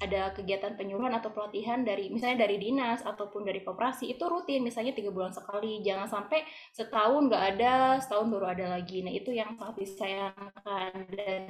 [0.03, 4.93] ada kegiatan penyuluhan atau pelatihan dari misalnya dari dinas ataupun dari koperasi itu rutin misalnya
[4.93, 5.79] tiga bulan sekali.
[5.81, 6.43] Jangan sampai
[6.75, 9.07] setahun nggak ada setahun baru ada lagi.
[9.07, 10.93] Nah itu yang sangat disayangkan.
[11.15, 11.43] Dan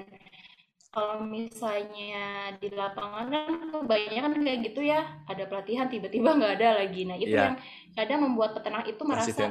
[0.92, 7.02] kalau misalnya di lapangan kan kebanyakan kayak gitu ya ada pelatihan tiba-tiba nggak ada lagi.
[7.08, 7.52] Nah itu yeah.
[7.52, 7.56] yang
[7.96, 9.48] kadang membuat peternak itu merasa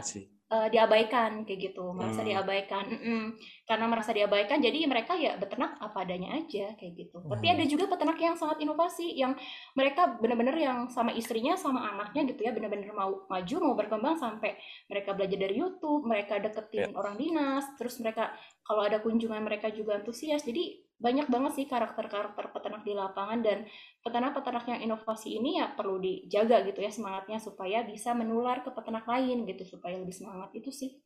[0.51, 2.29] uh, diabaikan kayak gitu merasa hmm.
[2.29, 3.23] diabaikan mm -mm.
[3.63, 7.31] karena merasa diabaikan jadi mereka ya beternak apa adanya aja kayak gitu hmm.
[7.31, 9.33] tapi ada juga peternak yang sangat inovasi yang
[9.73, 14.59] mereka benar-benar yang sama istrinya sama anaknya gitu ya benar-benar mau maju mau berkembang sampai
[14.91, 16.99] mereka belajar dari YouTube mereka deketin yeah.
[16.99, 18.35] orang dinas terus mereka
[18.67, 23.65] kalau ada kunjungan mereka juga antusias jadi banyak banget sih karakter-karakter peternak di lapangan dan
[24.05, 29.09] peternak-peternak yang inovasi ini ya perlu dijaga gitu ya semangatnya supaya bisa menular ke peternak
[29.09, 31.01] lain gitu supaya lebih semangat itu sih.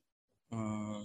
[0.52, 1.02] Hmm.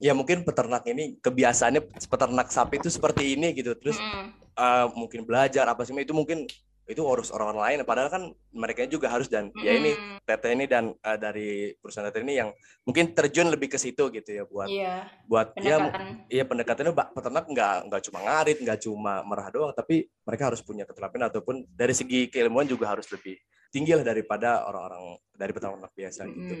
[0.00, 4.56] Ya mungkin peternak ini kebiasaannya peternak sapi itu seperti ini gitu terus hmm.
[4.56, 6.48] uh, mungkin belajar apa sih itu mungkin
[6.90, 9.62] itu urus orang lain padahal kan mereka juga harus dan mm.
[9.62, 9.90] ya ini
[10.26, 12.50] TT ini dan uh, dari perusahaan TT ini yang
[12.82, 15.06] mungkin terjun lebih ke situ gitu ya buat yeah.
[15.30, 16.06] buat ya, pendekatan.
[16.26, 20.60] ya iya pendekatannya peternak nggak nggak cuma ngarit nggak cuma merah doang tapi mereka harus
[20.66, 23.38] punya keterampilan ataupun dari segi keilmuan juga harus lebih
[23.70, 26.30] tinggi lah daripada orang-orang dari peternak biasa mm.
[26.34, 26.54] gitu.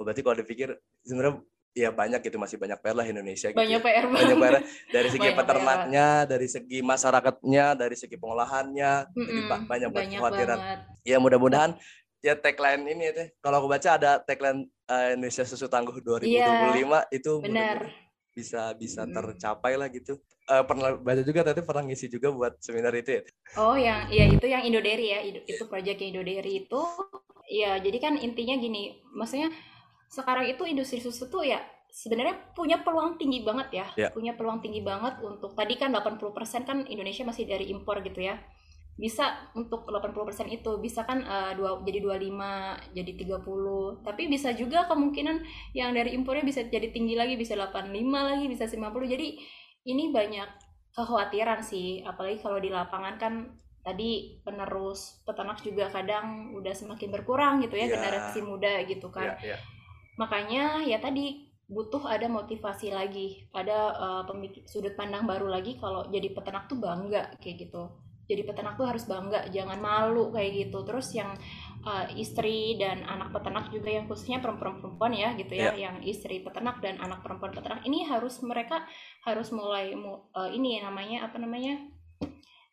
[0.00, 0.68] Oh, berarti kalau dipikir
[1.04, 1.44] sebenarnya
[1.74, 3.58] ya banyak gitu masih banyak PR lah Indonesia gitu.
[3.58, 4.54] Banyak PR banyak PR
[4.94, 6.28] dari segi banyak peternaknya, PR.
[6.30, 9.26] dari segi masyarakatnya, dari segi pengolahannya, mm -hmm.
[9.26, 10.58] jadi banyak, banyak kekhawatiran.
[11.02, 11.76] Ya mudah-mudahan
[12.24, 13.12] ya tagline ini ya
[13.44, 17.84] kalau aku baca ada tagline uh, Indonesia Susu Tangguh 2025 yeah, itu benar
[18.34, 20.18] bisa bisa tercapai lah gitu.
[20.44, 23.22] Uh, pernah baca juga tadi pernah ngisi juga buat seminar itu ya.
[23.56, 26.80] Oh, yang ya itu yang Indoderi ya, itu proyek Indoderi itu
[27.48, 29.54] ya jadi kan intinya gini, maksudnya
[30.08, 31.62] sekarang itu industri susu tuh ya
[31.94, 33.86] sebenarnya punya peluang tinggi banget ya.
[33.94, 34.10] Yeah.
[34.10, 38.34] Punya peluang tinggi banget untuk tadi kan 80% kan Indonesia masih dari impor gitu ya.
[38.98, 44.06] Bisa untuk 80% itu bisa kan uh, dua, jadi 25, jadi 30.
[44.06, 45.36] Tapi bisa juga kemungkinan
[45.78, 49.14] yang dari impornya bisa jadi tinggi lagi, bisa 85 lagi, bisa 50.
[49.14, 49.28] Jadi
[49.86, 50.50] ini banyak
[50.94, 53.34] kekhawatiran sih, apalagi kalau di lapangan kan
[53.82, 57.92] tadi penerus peternak juga kadang udah semakin berkurang gitu ya yeah.
[57.98, 59.34] generasi muda gitu kan.
[59.42, 59.60] Yeah, yeah
[60.14, 63.48] makanya ya tadi butuh ada motivasi lagi.
[63.50, 64.22] Ada uh,
[64.68, 67.88] sudut pandang baru lagi kalau jadi peternak tuh bangga kayak gitu.
[68.24, 70.80] Jadi peternak tuh harus bangga jangan malu kayak gitu.
[70.84, 71.36] Terus yang
[71.84, 75.88] uh, istri dan anak peternak juga yang khususnya perempuan-perempuan ya gitu ya yeah.
[75.90, 78.84] yang istri peternak dan anak perempuan peternak ini harus mereka
[79.24, 81.93] harus mulai uh, ini namanya apa namanya Eh,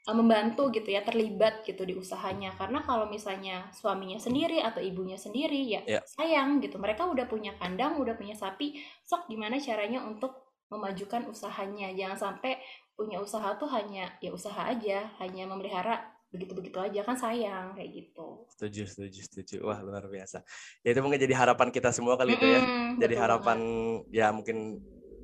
[0.10, 5.62] membantu gitu ya terlibat gitu di usahanya karena kalau misalnya suaminya sendiri atau ibunya sendiri
[5.62, 6.02] ya yeah.
[6.18, 11.94] sayang gitu mereka udah punya kandang udah punya sapi sok gimana caranya untuk memajukan usahanya
[11.94, 12.58] jangan sampai
[12.98, 18.48] punya usaha tuh hanya ya usaha aja hanya memelihara begitu-begitu aja kan sayang kayak gitu.
[18.56, 19.56] Setuju, setuju, setuju.
[19.68, 20.40] Wah luar biasa.
[20.80, 22.62] Ya itu mungkin jadi harapan kita semua kali mm -hmm, itu ya.
[23.04, 24.16] Jadi harapan banget.
[24.16, 24.80] ya mungkin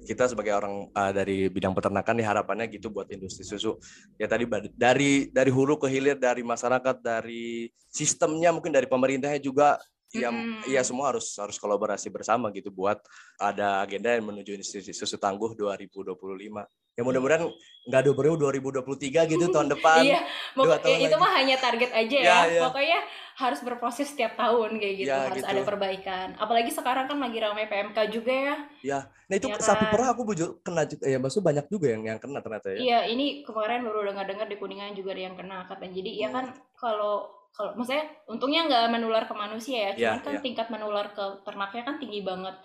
[0.07, 3.75] kita sebagai orang uh, dari bidang peternakan harapannya gitu buat industri susu
[4.15, 9.75] ya tadi dari dari hulu ke hilir dari masyarakat dari sistemnya mungkin dari pemerintahnya juga
[10.15, 10.71] ya mm.
[10.71, 13.03] ya semua harus harus kolaborasi bersama gitu buat
[13.35, 16.15] ada agenda yang menuju industri susu tangguh 2025
[16.97, 17.45] ya mudah-mudahan
[17.87, 20.25] nggak ada baru 2023 gitu tahun depan iya
[20.57, 21.21] dua tahun itu lagi.
[21.21, 22.39] mah hanya target aja ya, ya.
[22.57, 22.61] ya.
[22.65, 22.99] pokoknya
[23.37, 25.53] harus berproses setiap tahun kayak gitu ya, harus gitu.
[25.53, 29.85] ada perbaikan apalagi sekarang kan lagi ramai PMK juga ya ya nah itu ya sapi
[29.85, 29.91] kan?
[29.93, 33.45] perah aku bujur kena ya maksud banyak juga yang yang kena ternyata ya iya ini
[33.45, 36.21] kemarin baru dengar-dengar di kuningan juga ada yang kena katanya jadi hmm.
[36.25, 40.41] ya kan kalau kalau maksudnya untungnya nggak menular ke manusia ya cuman ya, kan ya.
[40.41, 42.57] tingkat menular ke ternaknya kan tinggi banget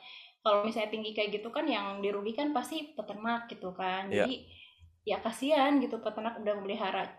[0.43, 4.27] kalau misalnya tinggi kayak gitu kan yang dirugikan pasti peternak gitu kan ya.
[4.27, 4.37] jadi
[5.03, 7.11] ya kasihan gitu peternak udah memelihara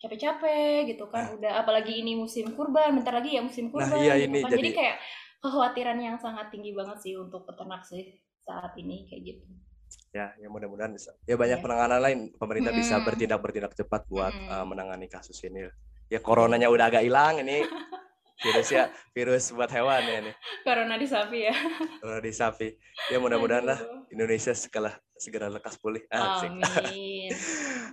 [0.00, 1.36] capek-capek gitu kan nah.
[1.38, 4.38] udah apalagi ini musim kurban bentar lagi ya musim nah, kurban nah, iya, gitu ini
[4.40, 4.50] kan.
[4.52, 4.60] jadi...
[4.60, 4.96] jadi kayak
[5.42, 9.44] kekhawatiran yang sangat tinggi banget sih untuk peternak sih saat ini kayak gitu
[10.12, 11.62] ya ya mudah-mudahan bisa ya banyak ya.
[11.64, 12.82] penanganan lain pemerintah -hmm.
[12.84, 14.48] bisa bertindak bertindak cepat buat -hmm.
[14.52, 15.68] uh, menangani kasus ini
[16.12, 17.64] ya coronanya udah agak hilang ini
[18.42, 20.34] virus ya virus buat hewan ya nih.
[20.66, 21.54] Corona di sapi ya.
[22.02, 22.68] Corona di sapi
[23.08, 23.78] ya mudah-mudahan lah
[24.10, 26.02] Indonesia segala segera lekas pulih.
[26.10, 27.30] Ah, amin.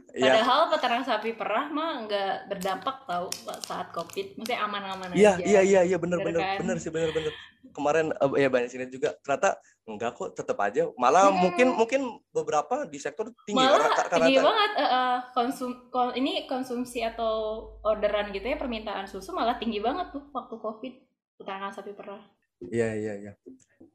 [0.09, 0.41] Ya.
[0.41, 3.29] padahal peternak sapi perah mah nggak berdampak tau
[3.61, 4.33] saat covid.
[4.41, 5.45] Maksudnya aman-aman iya, aja.
[5.45, 6.65] iya iya iya benar benar kan?
[6.65, 7.29] benar sih benar benar
[7.77, 9.13] kemarin uh, ya banyak sini juga.
[9.21, 10.89] Ternyata enggak kok tetap aja.
[10.97, 11.39] Malah hmm.
[11.45, 12.01] mungkin mungkin
[12.33, 17.05] beberapa di sektor tinggi malah karena, tinggi karena banget uh, uh, konsum kon, ini konsumsi
[17.05, 20.93] atau orderan gitu ya permintaan susu malah tinggi banget tuh waktu covid
[21.37, 23.31] peternakan sapi perah iya iya iya.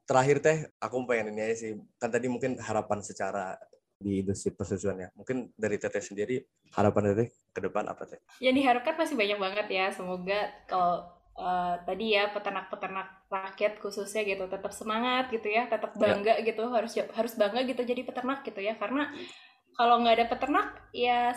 [0.04, 1.70] Terakhir teh aku pengen ini aja sih.
[2.00, 3.56] Kan tadi mungkin harapan secara
[4.00, 5.08] di industri persusuan ya.
[5.16, 6.40] Mungkin dari teteh sendiri
[6.76, 8.20] harapan teteh ke depan apa teh?
[8.40, 9.86] Yang diharapkan pasti banyak banget ya.
[9.92, 15.68] Semoga kalau uh, tadi ya peternak-peternak rakyat khususnya gitu tetap semangat gitu ya.
[15.68, 16.00] Tetap ya.
[16.00, 16.44] bangga ya.
[16.44, 16.64] gitu.
[16.68, 18.76] Harus harus bangga gitu jadi peternak gitu ya.
[18.76, 19.08] Karena
[19.74, 21.32] kalau nggak ada peternak ya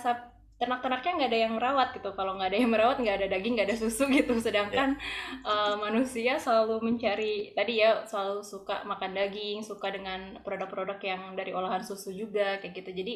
[0.57, 2.09] ternak-ternaknya nggak ada yang merawat gitu.
[2.17, 4.33] Kalau nggak ada yang merawat nggak ada daging nggak ada susu gitu.
[4.45, 5.45] Sedangkan yeah.
[5.45, 11.53] uh, manusia selalu mencari tadi ya selalu suka makan daging suka dengan produk-produk yang dari
[11.53, 12.91] olahan susu juga kayak gitu.
[12.91, 13.15] Jadi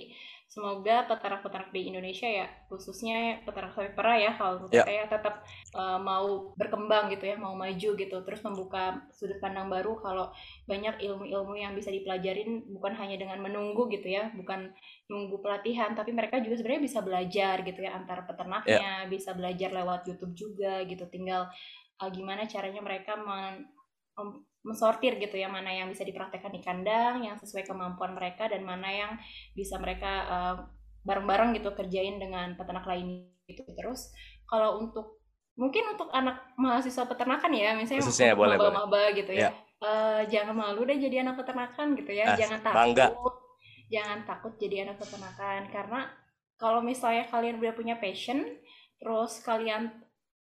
[0.52, 4.84] semoga peternak-peternak di Indonesia ya khususnya peternak sapi perah ya kalau menurut yeah.
[4.84, 9.96] saya tetap uh, mau berkembang gitu ya mau maju gitu terus membuka sudut pandang baru
[10.04, 10.28] kalau
[10.68, 14.76] banyak ilmu-ilmu yang bisa dipelajarin bukan hanya dengan menunggu gitu ya bukan
[15.08, 19.08] nunggu pelatihan tapi mereka juga sebenarnya bisa belajar gitu ya antara peternaknya yeah.
[19.08, 21.48] bisa belajar lewat YouTube juga gitu tinggal
[22.04, 23.72] uh, gimana caranya mereka men
[24.62, 28.90] mensortir gitu ya mana yang bisa dipraktekkan di kandang yang sesuai kemampuan mereka dan mana
[28.90, 29.12] yang
[29.58, 30.56] bisa mereka uh,
[31.02, 34.14] bareng-bareng gitu kerjain dengan peternak lain gitu terus
[34.46, 35.22] kalau untuk
[35.58, 39.52] mungkin untuk anak mahasiswa peternakan ya misalnya Khususnya, boleh, maba, maba gitu ya, ya.
[39.82, 43.08] Uh, jangan malu deh jadi anak peternakan gitu ya ah, jangan takut bangga.
[43.90, 46.02] jangan takut jadi anak peternakan karena
[46.62, 48.46] kalau misalnya kalian udah punya passion
[49.02, 49.90] terus kalian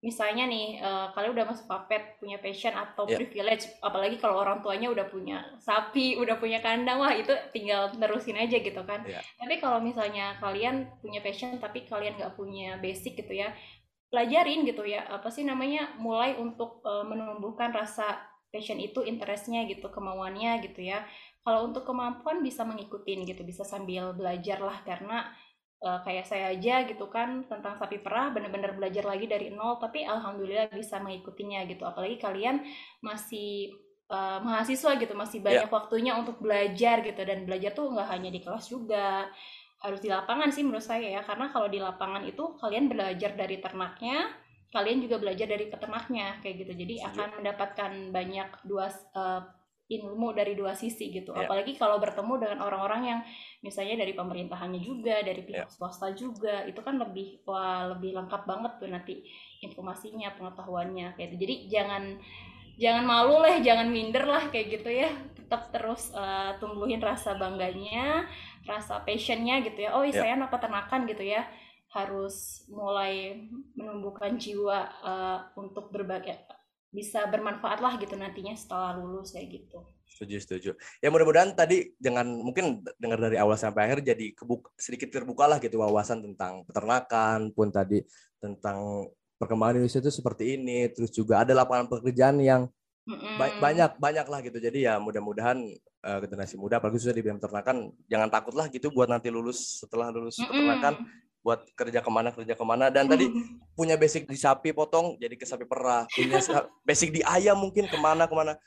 [0.06, 3.18] misalnya nih uh, kalian udah masuk papet punya passion atau yeah.
[3.18, 8.38] privilege apalagi kalau orang tuanya udah punya sapi udah punya kandang wah itu tinggal terusin
[8.38, 9.26] aja gitu kan yeah.
[9.42, 13.50] tapi kalau misalnya kalian punya passion tapi kalian nggak punya basic gitu ya
[14.14, 18.22] pelajarin gitu ya apa sih namanya mulai untuk uh, menumbuhkan rasa
[18.54, 21.02] passion itu interestnya gitu kemauannya gitu ya
[21.42, 25.34] kalau untuk kemampuan bisa mengikutin gitu bisa sambil belajar lah karena
[25.84, 30.08] uh, kayak saya aja gitu kan tentang sapi perah benar-benar belajar lagi dari nol tapi
[30.08, 32.64] alhamdulillah bisa mengikutinya gitu apalagi kalian
[33.04, 33.76] masih
[34.08, 35.46] uh, mahasiswa gitu masih ya.
[35.52, 35.76] banyak yeah.
[35.76, 39.28] waktunya untuk belajar gitu dan belajar tuh nggak hanya di kelas juga
[39.84, 43.62] harus di lapangan sih menurut saya ya karena kalau di lapangan itu kalian belajar dari
[43.62, 44.34] ternaknya
[44.74, 49.46] kalian juga belajar dari peternaknya kayak gitu jadi akan mendapatkan banyak dua uh,
[49.86, 51.30] ilmu dari dua sisi gitu.
[51.34, 51.46] Yeah.
[51.46, 53.20] Apalagi kalau bertemu dengan orang-orang yang
[53.62, 55.70] misalnya dari pemerintahannya juga, dari pihak yeah.
[55.70, 59.22] swasta juga, itu kan lebih wah lebih lengkap banget tuh nanti
[59.62, 61.42] informasinya, pengetahuannya kayak gitu.
[61.46, 62.04] Jadi jangan
[62.82, 65.10] jangan malu lah, jangan minder lah kayak gitu ya.
[65.38, 68.26] Tetap terus uh, tumbuhin rasa bangganya,
[68.66, 69.94] rasa passionnya gitu ya.
[69.94, 70.18] Oh, yeah.
[70.18, 71.46] saya anak peternakan gitu ya.
[71.94, 76.55] Harus mulai menumbuhkan jiwa uh, untuk berbagai
[76.96, 79.84] bisa bermanfaat lah gitu nantinya setelah lulus kayak gitu.
[80.08, 80.72] Setuju, setuju.
[81.04, 85.60] Ya mudah-mudahan tadi dengan mungkin dengar dari awal sampai akhir jadi kebuka, sedikit terbuka lah
[85.60, 88.00] gitu wawasan tentang peternakan pun tadi
[88.40, 90.88] tentang perkembangan Indonesia itu seperti ini.
[90.88, 92.72] Terus juga ada lapangan pekerjaan yang
[93.12, 93.60] mm-hmm.
[93.60, 94.58] banyak banyak lah gitu.
[94.64, 95.60] Jadi ya mudah-mudahan
[96.08, 99.84] uh, generasi muda apalagi sudah di bidang peternakan jangan takut lah gitu buat nanti lulus
[99.84, 100.48] setelah lulus mm-hmm.
[100.48, 100.94] peternakan
[101.46, 102.90] buat kerja ke mana kerja ke mana.
[102.90, 103.30] Dan tadi
[103.78, 106.10] punya basic di sapi potong jadi ke sapi perah.
[106.10, 106.42] Punya
[106.82, 108.58] basic di ayam mungkin ke mana ke mana.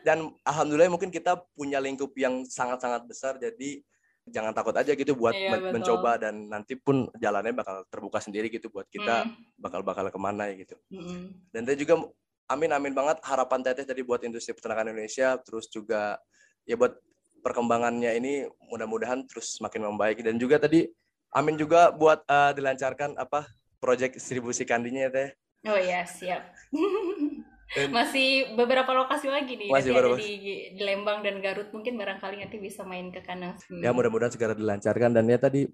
[0.00, 3.84] Dan alhamdulillah mungkin kita punya lingkup yang sangat sangat besar jadi
[4.22, 6.16] jangan takut aja gitu buat iya, mencoba.
[6.16, 9.60] Dan nanti pun jalannya bakal terbuka sendiri gitu buat kita mm.
[9.60, 10.80] bakal bakal ke mana ya gitu.
[10.88, 11.52] Mm.
[11.52, 12.00] dan tadi juga
[12.48, 16.16] amin amin banget harapan teteh tadi buat industri peternakan Indonesia terus juga
[16.64, 16.96] ya buat
[17.42, 18.32] perkembangannya ini
[18.70, 20.22] mudah-mudahan terus semakin membaik.
[20.22, 20.86] Dan juga tadi
[21.32, 23.48] Amin juga buat uh, dilancarkan apa
[23.80, 25.28] proyek distribusi kandinya ya teh.
[25.66, 26.52] Oh iya siap.
[27.96, 29.72] masih beberapa lokasi lagi nih.
[29.72, 30.20] Masih beberapa.
[30.20, 33.56] di, di Lembang dan Garut mungkin barangkali nanti bisa main ke kandang.
[33.80, 35.64] Ya mudah-mudahan segera dilancarkan dan ya tadi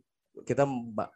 [0.44, 0.66] kita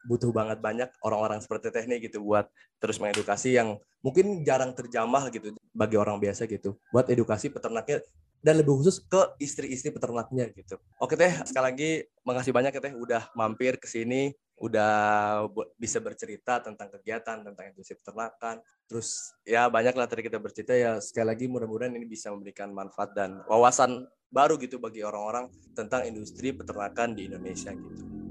[0.06, 2.48] butuh banget banyak orang-orang seperti teknik gitu buat
[2.80, 8.02] terus mengedukasi yang mungkin jarang terjamah gitu bagi orang biasa gitu buat edukasi peternaknya
[8.42, 10.74] dan lebih khusus ke istri-istri peternaknya gitu.
[10.98, 11.90] Oke teh, sekali lagi
[12.26, 15.46] makasih banyak ya teh udah mampir ke sini, udah
[15.78, 18.58] bisa bercerita tentang kegiatan tentang industri peternakan.
[18.90, 23.14] Terus ya banyak lah tadi kita bercerita ya sekali lagi mudah-mudahan ini bisa memberikan manfaat
[23.14, 25.46] dan wawasan baru gitu bagi orang-orang
[25.78, 28.21] tentang industri peternakan di Indonesia gitu.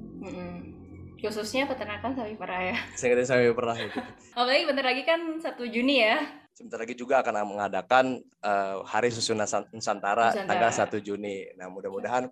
[1.21, 2.77] Khususnya peternakan sapi perah ya.
[2.99, 4.01] Saya sapi perah gitu.
[4.33, 8.05] Apalagi bentar lagi kan 1 Juni ya sebentar lagi juga akan mengadakan
[8.43, 11.47] uh, Hari Susu Nusantara, Nusantara tanggal 1 Juni.
[11.55, 12.27] Nah, mudah-mudahan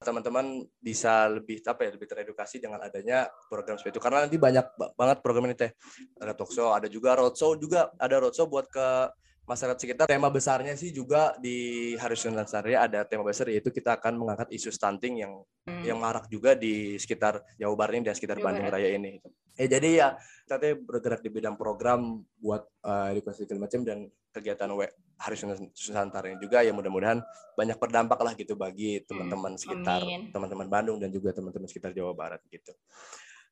[0.00, 4.64] teman-teman bisa lebih apa ya lebih teredukasi dengan adanya program seperti itu karena nanti banyak
[4.96, 5.76] banget program ini teh
[6.16, 9.12] ada talkshow ada juga roadshow juga ada roadshow buat ke
[9.50, 10.04] masyarakat sekitar.
[10.06, 14.46] Tema besarnya sih juga di Hari Sunan Sarya ada tema besar yaitu kita akan mengangkat
[14.54, 15.84] isu stunting yang Hmm.
[15.84, 18.72] yang marak juga di sekitar Jawa Barat ini dan sekitar Jawa Bandung.
[18.72, 19.20] Raya ini.
[19.60, 20.08] Eh jadi ya
[20.48, 25.60] kita bergerak di bidang program buat eh, edukasi segala macam dan kegiatan we- Hari Sunan
[25.60, 27.20] Nusantara ini juga ya mudah-mudahan
[27.52, 30.32] banyak berdampak lah gitu bagi teman-teman sekitar amin.
[30.32, 32.72] teman-teman Bandung dan juga teman-teman sekitar Jawa Barat gitu.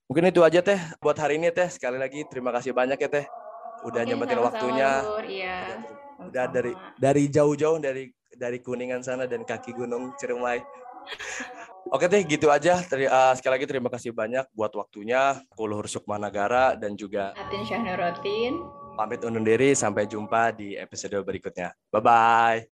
[0.09, 3.29] Mungkin itu aja teh buat hari ini teh sekali lagi terima kasih banyak ya teh
[3.87, 4.91] udah Oke, nyempetin sama-sama, waktunya.
[5.05, 5.25] Lur.
[5.27, 5.59] Iya.
[6.19, 8.05] Udah dari dari jauh-jauh dari
[8.35, 10.63] dari Kuningan sana dan kaki Gunung Ciremai.
[11.95, 12.83] Oke teh gitu aja.
[12.85, 15.41] Teri- eh, sekali lagi terima kasih banyak buat waktunya.
[15.55, 18.61] Aku Luhur Sukmanagara dan juga Atin Syahnurotin.
[18.99, 21.71] pamit undur diri sampai jumpa di episode berikutnya.
[21.89, 22.59] Bye bye.